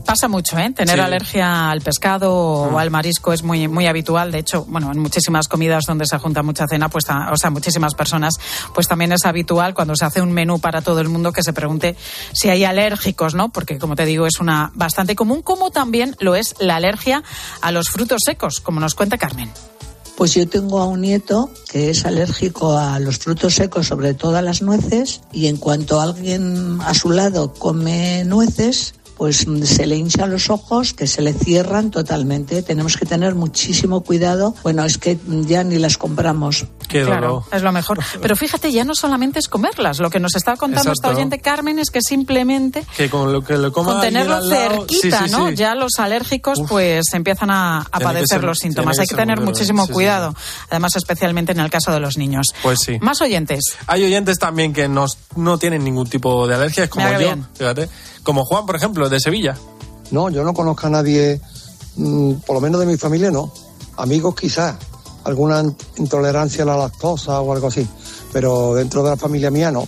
Pasa 0.05 0.29
mucho, 0.29 0.57
¿eh? 0.57 0.71
Tener 0.71 0.95
Sí. 0.95 1.01
alergia 1.01 1.69
al 1.69 1.81
pescado 1.81 2.31
o 2.33 2.79
al 2.79 2.89
marisco 2.89 3.33
es 3.33 3.43
muy 3.43 3.67
muy 3.67 3.87
habitual. 3.87 4.31
De 4.31 4.37
hecho, 4.39 4.63
bueno, 4.69 4.89
en 4.89 4.99
muchísimas 4.99 5.49
comidas 5.49 5.83
donde 5.85 6.05
se 6.05 6.17
junta 6.17 6.41
mucha 6.43 6.65
cena, 6.65 6.87
pues, 6.87 7.03
ta- 7.03 7.29
o 7.29 7.35
sea, 7.35 7.49
muchísimas 7.49 7.93
personas, 7.93 8.35
pues 8.73 8.87
también 8.87 9.11
es 9.11 9.25
habitual 9.25 9.73
cuando 9.73 9.97
se 9.97 10.05
hace 10.05 10.21
un 10.21 10.31
menú 10.31 10.59
para 10.59 10.81
todo 10.81 11.01
el 11.01 11.09
mundo 11.09 11.33
que 11.33 11.43
se 11.43 11.51
pregunte 11.51 11.97
si 12.31 12.47
hay 12.49 12.63
alérgicos, 12.63 13.35
¿no? 13.35 13.49
Porque, 13.49 13.79
como 13.79 13.97
te 13.97 14.05
digo, 14.05 14.27
es 14.27 14.39
una 14.39 14.71
bastante 14.75 15.13
común, 15.13 15.41
como 15.41 15.71
también 15.71 16.15
lo 16.19 16.35
es 16.35 16.55
la 16.59 16.77
alergia 16.77 17.21
a 17.61 17.71
los 17.73 17.89
frutos 17.89 18.21
secos, 18.25 18.61
como 18.61 18.79
nos 18.79 18.95
cuenta 18.95 19.17
Carmen. 19.17 19.51
Pues 20.17 20.33
yo 20.33 20.47
tengo 20.47 20.79
a 20.79 20.85
un 20.85 21.01
nieto 21.01 21.49
que 21.69 21.89
es 21.89 22.05
alérgico 22.05 22.77
a 22.77 22.99
los 22.99 23.17
frutos 23.17 23.55
secos, 23.55 23.87
sobre 23.87 24.13
todo 24.13 24.37
a 24.37 24.41
las 24.41 24.61
nueces, 24.61 25.21
y 25.33 25.47
en 25.47 25.57
cuanto 25.57 25.99
alguien 25.99 26.79
a 26.81 26.93
su 26.93 27.11
lado 27.11 27.53
come 27.53 28.23
nueces, 28.23 28.95
pues 29.17 29.45
se 29.63 29.85
le 29.85 29.95
hinchan 29.95 30.31
los 30.31 30.49
ojos, 30.49 30.93
que 30.93 31.07
se 31.07 31.21
le 31.21 31.33
cierran 31.33 31.91
totalmente. 31.91 32.61
Tenemos 32.63 32.97
que 32.97 33.05
tener 33.05 33.35
muchísimo 33.35 34.01
cuidado. 34.01 34.55
Bueno, 34.63 34.83
es 34.85 34.97
que 34.97 35.17
ya 35.47 35.63
ni 35.63 35.77
las 35.77 35.97
compramos. 35.97 36.65
claro, 36.87 37.45
es 37.51 37.61
lo 37.61 37.71
mejor. 37.71 37.99
Pero 38.21 38.35
fíjate, 38.35 38.71
ya 38.71 38.83
no 38.83 38.95
solamente 38.95 39.39
es 39.39 39.47
comerlas. 39.47 39.99
Lo 39.99 40.09
que 40.09 40.19
nos 40.19 40.35
está 40.35 40.55
contando 40.57 40.91
esta 40.91 41.09
oyente 41.09 41.39
Carmen 41.39 41.79
es 41.79 41.89
que 41.91 42.01
simplemente 42.01 42.85
Que 42.97 43.09
con 43.09 43.31
lo 43.31 43.41
que 43.43 43.57
lo 43.57 43.71
coma 43.71 43.93
con 43.93 44.01
tenerlo 44.01 44.41
cerquita, 44.47 45.19
Sí, 45.23 45.25
sí, 45.27 45.31
¿no? 45.31 45.49
sí. 45.49 45.55
Ya 45.55 45.75
los 45.75 45.93
alérgicos 45.99 46.59
pues 46.67 47.05
empiezan 47.13 47.49
a, 47.51 47.85
padecer 47.91 48.27
ser- 48.27 48.43
los 48.43 48.59
síntomas. 48.59 48.99
Hay 48.99 49.07
que 49.07 49.15
tener 49.15 49.37
muy 49.37 49.47
muchísimo 49.47 49.83
sí, 49.83 49.87
sí, 49.87 49.93
cuidado. 49.93 50.35
Además, 50.69 50.95
especialmente 50.95 51.51
en 51.51 51.59
el 51.59 51.69
caso 51.69 51.91
de 51.91 51.99
los 51.99 52.17
niños. 52.17 52.47
Pues 52.61 52.79
sí. 52.79 52.97
Más 53.01 53.21
oyentes. 53.21 53.61
Hay 53.87 54.03
oyentes 54.03 54.37
también 54.37 54.73
que 54.73 54.87
nos- 54.87 55.17
no 55.35 55.57
tienen 55.57 55.83
ningún 55.83 56.07
tipo 56.09 56.47
de 56.47 56.55
alergias, 56.55 56.89
como 56.89 57.09
yo, 57.11 57.17
bien. 57.19 57.45
fíjate. 57.57 57.89
Como 58.25 58.43
Juan, 58.43 58.65
por 58.65 58.75
ejemplo, 58.75 59.07
de 59.07 59.19
Sevilla. 59.21 59.55
No, 60.11 60.29
yo 60.29 60.43
no 60.43 60.53
conozco 60.53 60.87
a 60.87 60.89
nadie, 60.89 61.39
mm, 61.95 62.33
por 62.45 62.55
lo 62.55 62.61
menos 62.61 62.79
de 62.81 62.85
mi 62.87 62.97
familia 62.97 63.31
no. 63.31 63.51
Amigos 63.97 64.35
quizás, 64.35 64.75
alguna 65.23 65.61
in- 65.61 65.75
intolerancia 65.97 66.63
a 66.63 66.65
la 66.67 66.75
lactosa 66.77 67.39
o 67.39 67.53
algo 67.53 67.67
así, 67.67 67.87
pero 68.33 68.73
dentro 68.75 69.03
de 69.03 69.11
la 69.11 69.15
familia 69.17 69.49
mía 69.51 69.71
no. 69.71 69.87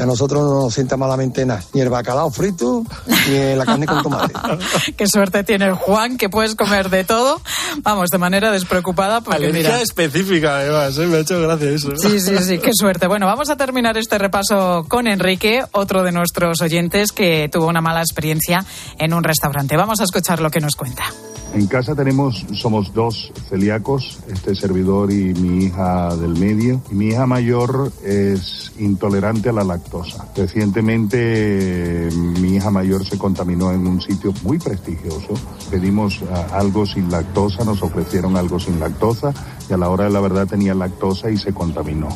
Y 0.00 0.02
a 0.02 0.06
nosotros 0.06 0.42
no 0.42 0.62
nos 0.62 0.72
sienta 0.72 0.96
malamente 0.96 1.44
nada, 1.44 1.62
ni 1.74 1.82
el 1.82 1.90
bacalao 1.90 2.30
frito, 2.30 2.86
ni 3.28 3.54
la 3.54 3.66
carne 3.66 3.84
con 3.84 4.02
tomate. 4.02 4.32
Qué 4.96 5.06
suerte 5.06 5.44
tiene 5.44 5.66
el 5.66 5.74
Juan, 5.74 6.16
que 6.16 6.30
puedes 6.30 6.54
comer 6.54 6.88
de 6.88 7.04
todo. 7.04 7.42
Vamos, 7.82 8.08
de 8.08 8.16
manera 8.16 8.50
despreocupada, 8.50 9.20
porque 9.20 9.36
Alergia 9.36 9.72
mira. 9.72 9.82
específica, 9.82 10.56
además, 10.56 10.96
¿eh? 10.96 11.06
me 11.06 11.18
ha 11.18 11.20
hecho 11.20 11.38
gracia 11.42 11.68
eso. 11.68 11.90
Sí, 11.98 12.18
sí, 12.18 12.38
sí, 12.38 12.58
qué 12.60 12.70
suerte. 12.72 13.08
Bueno, 13.08 13.26
vamos 13.26 13.50
a 13.50 13.56
terminar 13.56 13.98
este 13.98 14.16
repaso 14.16 14.86
con 14.88 15.06
Enrique, 15.06 15.66
otro 15.72 16.02
de 16.02 16.12
nuestros 16.12 16.62
oyentes 16.62 17.12
que 17.12 17.50
tuvo 17.52 17.66
una 17.66 17.82
mala 17.82 18.00
experiencia 18.00 18.64
en 18.98 19.12
un 19.12 19.22
restaurante. 19.22 19.76
Vamos 19.76 20.00
a 20.00 20.04
escuchar 20.04 20.40
lo 20.40 20.50
que 20.50 20.60
nos 20.60 20.76
cuenta. 20.76 21.04
En 21.52 21.66
casa 21.66 21.96
tenemos, 21.96 22.46
somos 22.52 22.94
dos 22.94 23.32
celíacos, 23.48 24.20
este 24.28 24.54
servidor 24.54 25.12
y 25.12 25.34
mi 25.34 25.64
hija 25.64 26.14
del 26.14 26.38
medio. 26.38 26.80
Y 26.92 26.94
mi 26.94 27.08
hija 27.08 27.26
mayor 27.26 27.92
es 28.04 28.72
intolerante 28.78 29.48
a 29.48 29.52
la 29.52 29.64
lactosa. 29.64 30.26
Recientemente 30.36 32.08
mi 32.40 32.54
hija 32.54 32.70
mayor 32.70 33.04
se 33.04 33.18
contaminó 33.18 33.72
en 33.72 33.84
un 33.84 34.00
sitio 34.00 34.32
muy 34.44 34.58
prestigioso. 34.58 35.34
Pedimos 35.70 36.20
ah, 36.32 36.46
algo 36.52 36.86
sin 36.86 37.10
lactosa, 37.10 37.64
nos 37.64 37.82
ofrecieron 37.82 38.36
algo 38.36 38.60
sin 38.60 38.78
lactosa 38.78 39.34
y 39.68 39.72
a 39.72 39.76
la 39.76 39.88
hora 39.88 40.04
de 40.04 40.10
la 40.10 40.20
verdad 40.20 40.46
tenía 40.46 40.74
lactosa 40.74 41.30
y 41.30 41.36
se 41.36 41.52
contaminó. 41.52 42.08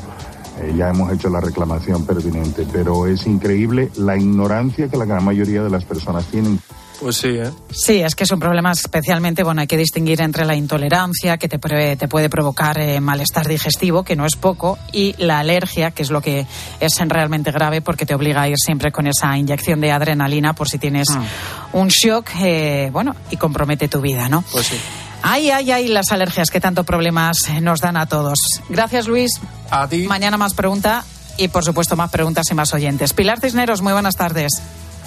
Eh, 0.60 0.74
ya 0.76 0.90
hemos 0.90 1.12
hecho 1.12 1.28
la 1.28 1.40
reclamación 1.40 2.06
pertinente, 2.06 2.64
pero 2.72 3.08
es 3.08 3.26
increíble 3.26 3.90
la 3.96 4.16
ignorancia 4.16 4.88
que 4.88 4.96
la 4.96 5.04
gran 5.04 5.24
mayoría 5.24 5.64
de 5.64 5.70
las 5.70 5.84
personas 5.84 6.24
tienen. 6.26 6.60
Pues 7.00 7.16
sí, 7.16 7.28
¿eh? 7.28 7.50
Sí, 7.72 8.00
es 8.00 8.14
que 8.14 8.24
es 8.24 8.30
un 8.30 8.38
problema 8.40 8.70
especialmente, 8.72 9.42
bueno, 9.42 9.60
hay 9.60 9.66
que 9.66 9.76
distinguir 9.76 10.20
entre 10.20 10.44
la 10.44 10.54
intolerancia, 10.54 11.36
que 11.38 11.48
te, 11.48 11.58
pre- 11.58 11.96
te 11.96 12.08
puede 12.08 12.30
provocar 12.30 12.78
eh, 12.78 13.00
malestar 13.00 13.48
digestivo, 13.48 14.04
que 14.04 14.16
no 14.16 14.24
es 14.26 14.36
poco, 14.36 14.78
y 14.92 15.14
la 15.18 15.40
alergia, 15.40 15.90
que 15.90 16.02
es 16.02 16.10
lo 16.10 16.20
que 16.20 16.46
es 16.80 16.98
realmente 17.08 17.50
grave 17.50 17.80
porque 17.82 18.06
te 18.06 18.14
obliga 18.14 18.42
a 18.42 18.48
ir 18.48 18.56
siempre 18.58 18.92
con 18.92 19.06
esa 19.06 19.36
inyección 19.36 19.80
de 19.80 19.90
adrenalina 19.92 20.54
por 20.54 20.68
si 20.68 20.78
tienes 20.78 21.08
un 21.72 21.88
shock, 21.88 22.30
eh, 22.40 22.90
bueno, 22.92 23.14
y 23.30 23.36
compromete 23.36 23.88
tu 23.88 24.00
vida, 24.00 24.28
¿no? 24.28 24.44
Pues 24.52 24.66
sí. 24.68 24.80
Ay, 25.22 25.50
ay, 25.50 25.70
ay, 25.72 25.88
las 25.88 26.12
alergias 26.12 26.50
que 26.50 26.60
tanto 26.60 26.84
problemas 26.84 27.38
nos 27.62 27.80
dan 27.80 27.96
a 27.96 28.06
todos. 28.06 28.38
Gracias, 28.68 29.08
Luis. 29.08 29.32
A 29.70 29.88
ti. 29.88 30.06
Mañana 30.06 30.36
más 30.36 30.54
pregunta 30.54 31.02
y, 31.38 31.48
por 31.48 31.64
supuesto, 31.64 31.96
más 31.96 32.10
preguntas 32.10 32.46
y 32.50 32.54
más 32.54 32.72
oyentes. 32.74 33.14
Pilar 33.14 33.40
Cisneros, 33.40 33.80
muy 33.82 33.92
buenas 33.94 34.16
tardes. 34.16 34.52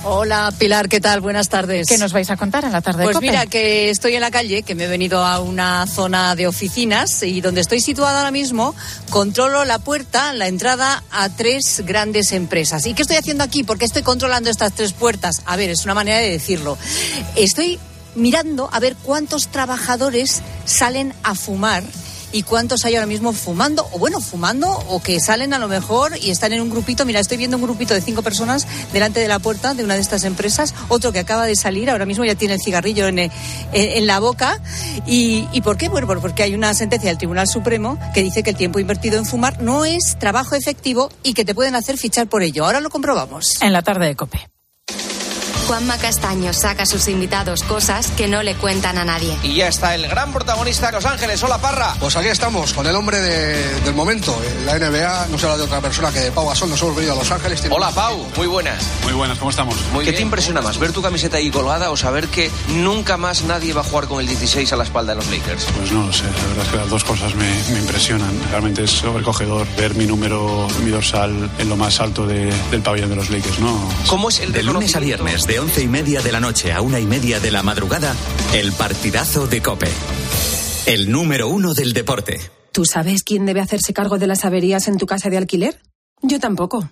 Hola 0.04 0.54
Pilar, 0.58 0.88
¿qué 0.88 1.02
tal? 1.02 1.22
Buenas 1.22 1.50
tardes. 1.50 1.88
¿Qué 1.88 1.98
nos 1.98 2.14
vais 2.14 2.30
a 2.30 2.38
contar 2.38 2.64
en 2.64 2.72
la 2.72 2.82
tarde 2.82 3.00
de 3.00 3.06
Pues 3.06 3.16
COPE? 3.18 3.28
mira, 3.28 3.46
que 3.46 3.90
estoy 3.90 4.14
en 4.16 4.22
la 4.22 4.32
calle, 4.32 4.64
que 4.64 4.74
me 4.76 4.86
he 4.86 4.88
venido 4.88 5.26
a 5.26 5.40
una 5.42 5.86
zona 5.88 6.36
de 6.36 6.48
oficinas 6.48 7.24
y 7.24 7.42
donde 7.42 7.62
estoy 7.62 7.82
situada 7.82 8.20
ahora 8.20 8.32
mismo, 8.32 8.74
controlo 9.10 9.66
la 9.66 9.80
puerta, 9.80 10.34
la 10.34 10.48
entrada 10.48 11.04
a 11.12 11.30
tres 11.30 11.82
grandes 11.86 12.32
empresas. 12.32 12.86
¿Y 12.86 12.94
qué 12.94 13.02
estoy 13.02 13.18
haciendo 13.18 13.44
aquí? 13.44 13.64
¿Por 13.64 13.78
qué 13.78 13.86
estoy 13.86 14.04
controlando 14.04 14.50
estas 14.50 14.74
tres 14.74 14.94
puertas? 14.94 15.42
A 15.46 15.56
ver, 15.58 15.70
es 15.72 15.84
una 15.84 15.94
manera 15.96 16.20
de 16.20 16.30
decirlo. 16.30 16.78
Estoy 17.36 17.80
mirando 18.16 18.70
a 18.72 18.80
ver 18.80 18.96
cuántos 19.04 19.48
trabajadores 19.50 20.42
salen 20.66 21.14
a 21.24 21.36
fumar 21.36 21.84
y 22.32 22.44
cuántos 22.44 22.84
hay 22.86 22.96
ahora 22.96 23.08
mismo 23.08 23.34
fumando, 23.34 23.88
o 23.94 24.00
bueno, 24.00 24.20
fumando, 24.22 24.70
o 24.70 25.02
que 25.02 25.20
salen 25.20 25.54
a 25.54 25.60
lo 25.60 25.68
mejor 25.68 26.18
y 26.22 26.30
están 26.32 26.54
en 26.54 26.62
un 26.62 26.70
grupito. 26.70 27.06
Mira, 27.06 27.20
estoy 27.20 27.38
viendo 27.38 27.58
un 27.58 27.64
grupito 27.64 27.94
de 27.94 28.02
cinco 28.02 28.22
personas 28.22 28.68
delante 28.94 29.20
de 29.20 29.28
la 29.28 29.40
puerta 29.40 29.74
de 29.74 29.84
una 29.84 29.96
de 29.96 30.02
estas 30.02 30.24
empresas, 30.24 30.74
otro 30.90 31.12
que 31.12 31.20
acaba 31.20 31.46
de 31.46 31.56
salir, 31.56 31.90
ahora 31.90 32.06
mismo 32.06 32.26
ya 32.26 32.36
tiene 32.36 32.56
el 32.56 32.62
cigarrillo 32.62 33.08
en, 33.08 33.20
eh, 33.20 33.32
en- 33.74 34.08
la 34.08 34.20
boca. 34.20 34.62
¿Y, 35.06 35.48
¿Y 35.52 35.62
por 35.62 35.78
qué? 35.78 35.90
Bueno, 35.90 36.08
porque 36.22 36.44
hay 36.44 36.54
una 36.56 36.74
sentencia 36.74 37.10
del 37.10 37.18
Tribunal 37.18 37.48
Supremo 37.48 38.00
que 38.14 38.24
dice 38.24 38.44
que 38.44 38.52
el 38.52 38.56
tiempo 38.56 38.80
invertido 38.80 39.18
en 39.18 39.26
fumar 39.26 39.62
no 39.62 39.86
es 39.86 40.18
trabajo 40.20 40.56
efectivo 40.56 41.10
y 41.24 41.34
que 41.34 41.46
te 41.46 41.54
pueden 41.56 41.76
hacer 41.76 41.98
fichar 41.98 42.28
por 42.28 42.42
ello. 42.44 42.66
Ahora 42.66 42.80
lo 42.82 42.90
comprobamos. 42.90 43.62
En 43.62 43.74
la 43.74 43.82
tarde 43.82 44.06
de 44.08 44.16
COPE. 44.16 44.40
Juanma 45.68 45.98
Castaño 45.98 46.54
saca 46.54 46.84
a 46.84 46.86
sus 46.86 47.10
invitados 47.10 47.62
cosas 47.64 48.08
que 48.12 48.30
no 48.30 48.42
le 48.42 48.56
cuentan 48.56 48.98
a 48.98 49.04
nadie. 49.04 49.38
Y 49.44 49.56
ya 49.56 49.68
está 49.68 49.96
el 49.96 50.08
gran 50.08 50.32
protagonista 50.32 50.88
de 50.88 50.94
Los 50.94 51.06
Ángeles. 51.06 51.44
Hola, 51.44 51.58
Parra. 51.58 51.94
Pues 52.00 52.16
aquí 52.16 52.30
estamos, 52.30 52.72
con 52.74 52.88
el 52.88 52.96
hombre 52.96 53.20
de- 53.20 53.82
del 53.82 53.94
momento. 53.94 54.34
La 54.66 54.76
NBA 54.80 55.28
no 55.30 55.38
se 55.38 55.46
habla 55.46 55.58
de 55.58 55.64
otra 55.64 55.82
persona 55.82 56.10
que 56.12 56.20
de 56.22 56.32
Pau 56.32 56.48
Gasol. 56.48 56.70
Nos 56.70 56.82
hemos 56.82 56.96
venido 56.96 57.14
a 57.14 57.16
Los 57.18 57.30
Ángeles. 57.32 57.62
Hola, 57.70 57.92
Pau. 57.92 58.26
Muy 58.38 58.48
buenas. 58.48 58.82
Muy 59.04 59.12
buenas, 59.12 59.38
¿cómo 59.40 59.52
estamos? 59.52 59.76
¿Qué 60.06 60.14
te 60.14 60.22
impresiona 60.22 60.62
más, 60.62 60.78
ver 60.78 60.94
tu 60.94 61.02
camiseta 61.02 61.36
ahí 61.36 61.52
colgada 61.52 61.92
o 61.92 61.98
saber 61.98 62.30
que 62.30 62.50
nunca 62.70 63.18
más 63.18 63.44
nadie 63.44 63.74
va 63.74 63.82
a 63.82 63.84
jugar 63.84 64.08
con 64.08 64.22
el 64.22 64.28
16 64.28 64.72
a 64.72 64.78
la 64.78 64.84
espalda 64.86 65.14
de 65.16 65.18
los 65.18 65.28
Lakers? 65.30 65.66
Pues 65.78 65.92
no 65.92 66.06
lo 66.08 66.14
sé, 66.14 66.24
la 66.24 66.48
verdad 66.48 66.64
es 66.66 66.72
que 66.72 66.78
las 66.78 66.90
dos 66.90 67.04
cosas 67.04 67.36
me, 67.36 67.50
me 67.74 67.80
impresionan. 67.80 68.32
Realmente 68.52 68.86
es 68.86 68.92
sobrecogedor 68.92 69.68
ver 69.76 69.96
mi 69.96 70.06
número, 70.06 70.66
mi 70.86 70.92
dorsal 70.92 71.50
en 71.58 71.68
lo 71.68 71.76
más 71.76 72.00
alto 72.00 72.26
de- 72.26 72.54
del 72.72 72.82
pabellón 72.82 73.10
de 73.10 73.18
los 73.18 73.30
Lakers, 73.30 73.60
¿no? 73.60 73.90
¿Cómo 74.08 74.30
es 74.30 74.40
el 74.40 74.54
De 74.54 74.64
lunes 74.64 74.96
a 74.96 75.00
viernes, 75.00 75.44
de 75.46 75.57
once 75.60 75.82
y 75.82 75.88
media 75.88 76.22
de 76.22 76.32
la 76.32 76.40
noche 76.40 76.72
a 76.72 76.82
una 76.82 77.00
y 77.00 77.06
media 77.06 77.40
de 77.40 77.52
la 77.52 77.64
madrugada, 77.64 78.16
el 78.54 78.72
partidazo 78.74 79.48
de 79.48 79.62
Cope. 79.62 79.90
El 80.86 81.12
número 81.12 81.50
uno 81.50 81.74
del 81.74 81.94
deporte. 81.94 82.40
¿Tú 82.72 82.86
sabes 82.86 83.24
quién 83.24 83.46
debe 83.46 83.62
hacerse 83.62 83.94
cargo 83.94 84.18
de 84.18 84.28
las 84.28 84.46
averías 84.46 84.88
en 84.88 84.98
tu 84.98 85.06
casa 85.06 85.30
de 85.30 85.38
alquiler? 85.38 85.82
Yo 86.22 86.40
tampoco. 86.40 86.90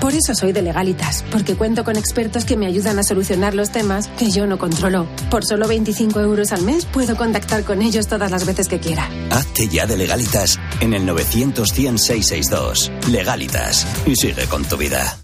Por 0.00 0.12
eso 0.12 0.34
soy 0.34 0.52
de 0.52 0.60
Legalitas, 0.60 1.24
porque 1.30 1.56
cuento 1.56 1.82
con 1.82 1.96
expertos 1.96 2.44
que 2.44 2.58
me 2.58 2.66
ayudan 2.66 2.98
a 2.98 3.02
solucionar 3.02 3.54
los 3.54 3.70
temas 3.70 4.08
que 4.18 4.30
yo 4.30 4.46
no 4.46 4.58
controlo. 4.58 5.06
Por 5.30 5.46
solo 5.46 5.66
25 5.66 6.20
euros 6.20 6.52
al 6.52 6.62
mes 6.62 6.84
puedo 6.84 7.16
contactar 7.16 7.64
con 7.64 7.80
ellos 7.80 8.06
todas 8.06 8.30
las 8.30 8.44
veces 8.44 8.68
que 8.68 8.80
quiera. 8.80 9.08
Hazte 9.30 9.66
ya 9.68 9.86
de 9.86 9.96
legalitas 9.96 10.60
en 10.80 10.92
el 10.92 11.06
900 11.06 11.70
100 11.72 11.98
662. 11.98 12.92
Legalitas. 13.10 13.86
Y 14.04 14.14
sigue 14.14 14.44
con 14.46 14.64
tu 14.66 14.76
vida. 14.76 15.23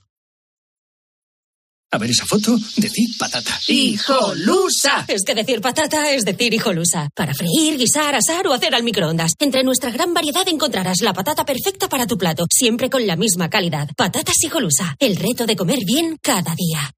A 1.93 1.97
ver 1.97 2.09
esa 2.09 2.25
foto, 2.25 2.57
decid 2.77 3.17
patata. 3.19 3.59
¡Hijolusa! 3.67 5.03
Es 5.09 5.23
que 5.23 5.35
decir 5.35 5.59
patata 5.59 6.09
es 6.11 6.23
decir 6.23 6.53
hijolusa. 6.53 7.09
Para 7.13 7.33
freír, 7.33 7.77
guisar, 7.77 8.15
asar 8.15 8.47
o 8.47 8.53
hacer 8.53 8.73
al 8.73 8.83
microondas. 8.83 9.33
Entre 9.39 9.61
nuestra 9.63 9.91
gran 9.91 10.13
variedad 10.13 10.47
encontrarás 10.47 11.01
la 11.01 11.11
patata 11.11 11.43
perfecta 11.43 11.89
para 11.89 12.07
tu 12.07 12.17
plato, 12.17 12.45
siempre 12.49 12.89
con 12.89 13.05
la 13.05 13.17
misma 13.17 13.49
calidad. 13.49 13.89
Patatas 13.97 14.41
hijolusa. 14.41 14.95
El 14.99 15.17
reto 15.17 15.45
de 15.45 15.57
comer 15.57 15.79
bien 15.85 16.17
cada 16.21 16.55
día. 16.55 16.91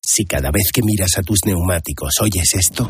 Si 0.00 0.24
cada 0.26 0.52
vez 0.52 0.70
que 0.72 0.82
miras 0.82 1.18
a 1.18 1.22
tus 1.22 1.40
neumáticos 1.44 2.12
oyes 2.20 2.54
esto, 2.54 2.88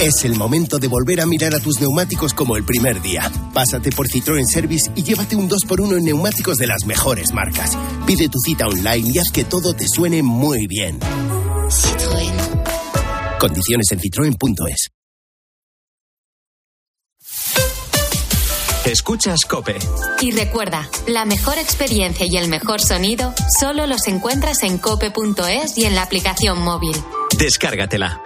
es 0.00 0.24
el 0.24 0.36
momento 0.36 0.78
de 0.78 0.88
volver 0.88 1.20
a 1.20 1.26
mirar 1.26 1.54
a 1.54 1.60
tus 1.60 1.80
neumáticos 1.80 2.34
como 2.34 2.56
el 2.56 2.64
primer 2.64 3.00
día. 3.00 3.30
Pásate 3.54 3.90
por 3.90 4.08
Citroën 4.08 4.46
Service 4.46 4.90
y 4.94 5.02
llévate 5.02 5.36
un 5.36 5.48
2x1 5.48 5.98
en 5.98 6.04
neumáticos 6.04 6.56
de 6.56 6.66
las 6.66 6.84
mejores 6.86 7.32
marcas. 7.32 7.76
Pide 8.06 8.28
tu 8.28 8.38
cita 8.38 8.66
online 8.66 9.10
y 9.14 9.18
haz 9.18 9.30
que 9.30 9.44
todo 9.44 9.74
te 9.74 9.86
suene 9.88 10.22
muy 10.22 10.66
bien. 10.66 11.00
Citroën. 11.00 13.38
Condiciones 13.38 13.92
en 13.92 14.00
citroen.es. 14.00 14.88
Escuchas 18.84 19.44
Cope. 19.46 19.76
Y 20.20 20.30
recuerda, 20.30 20.88
la 21.08 21.24
mejor 21.24 21.58
experiencia 21.58 22.24
y 22.24 22.36
el 22.36 22.48
mejor 22.48 22.80
sonido 22.80 23.34
solo 23.58 23.88
los 23.88 24.06
encuentras 24.06 24.62
en 24.62 24.78
cope.es 24.78 25.76
y 25.76 25.86
en 25.86 25.96
la 25.96 26.02
aplicación 26.02 26.62
móvil. 26.62 26.96
Descárgatela. 27.36 28.25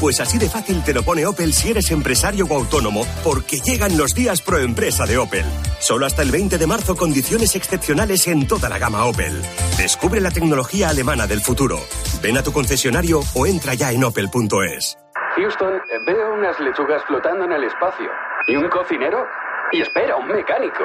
Pues 0.00 0.20
así 0.20 0.38
de 0.38 0.48
fácil 0.48 0.84
te 0.84 0.94
lo 0.94 1.02
pone 1.02 1.26
Opel 1.26 1.52
si 1.52 1.70
eres 1.70 1.90
empresario 1.90 2.46
o 2.46 2.54
autónomo, 2.54 3.04
porque 3.24 3.58
llegan 3.58 3.98
los 3.98 4.14
días 4.14 4.40
pro 4.42 4.58
empresa 4.58 5.06
de 5.06 5.18
Opel. 5.18 5.44
Solo 5.80 6.06
hasta 6.06 6.22
el 6.22 6.30
20 6.30 6.56
de 6.56 6.66
marzo 6.68 6.94
condiciones 6.94 7.56
excepcionales 7.56 8.28
en 8.28 8.46
toda 8.46 8.68
la 8.68 8.78
gama 8.78 9.04
Opel. 9.06 9.42
Descubre 9.76 10.20
la 10.20 10.30
tecnología 10.30 10.90
alemana 10.90 11.26
del 11.26 11.40
futuro. 11.40 11.80
Ven 12.22 12.36
a 12.36 12.42
tu 12.42 12.52
concesionario 12.52 13.20
o 13.34 13.46
entra 13.46 13.74
ya 13.74 13.90
en 13.90 14.04
opel.es. 14.04 14.96
Houston, 15.34 15.74
veo 16.06 16.34
unas 16.34 16.58
lechugas 16.60 17.02
flotando 17.06 17.44
en 17.44 17.52
el 17.52 17.64
espacio. 17.64 18.08
¿Y 18.46 18.56
un 18.56 18.68
cocinero? 18.68 19.26
Y 19.72 19.82
espera, 19.82 20.16
un 20.16 20.28
mecánico. 20.28 20.84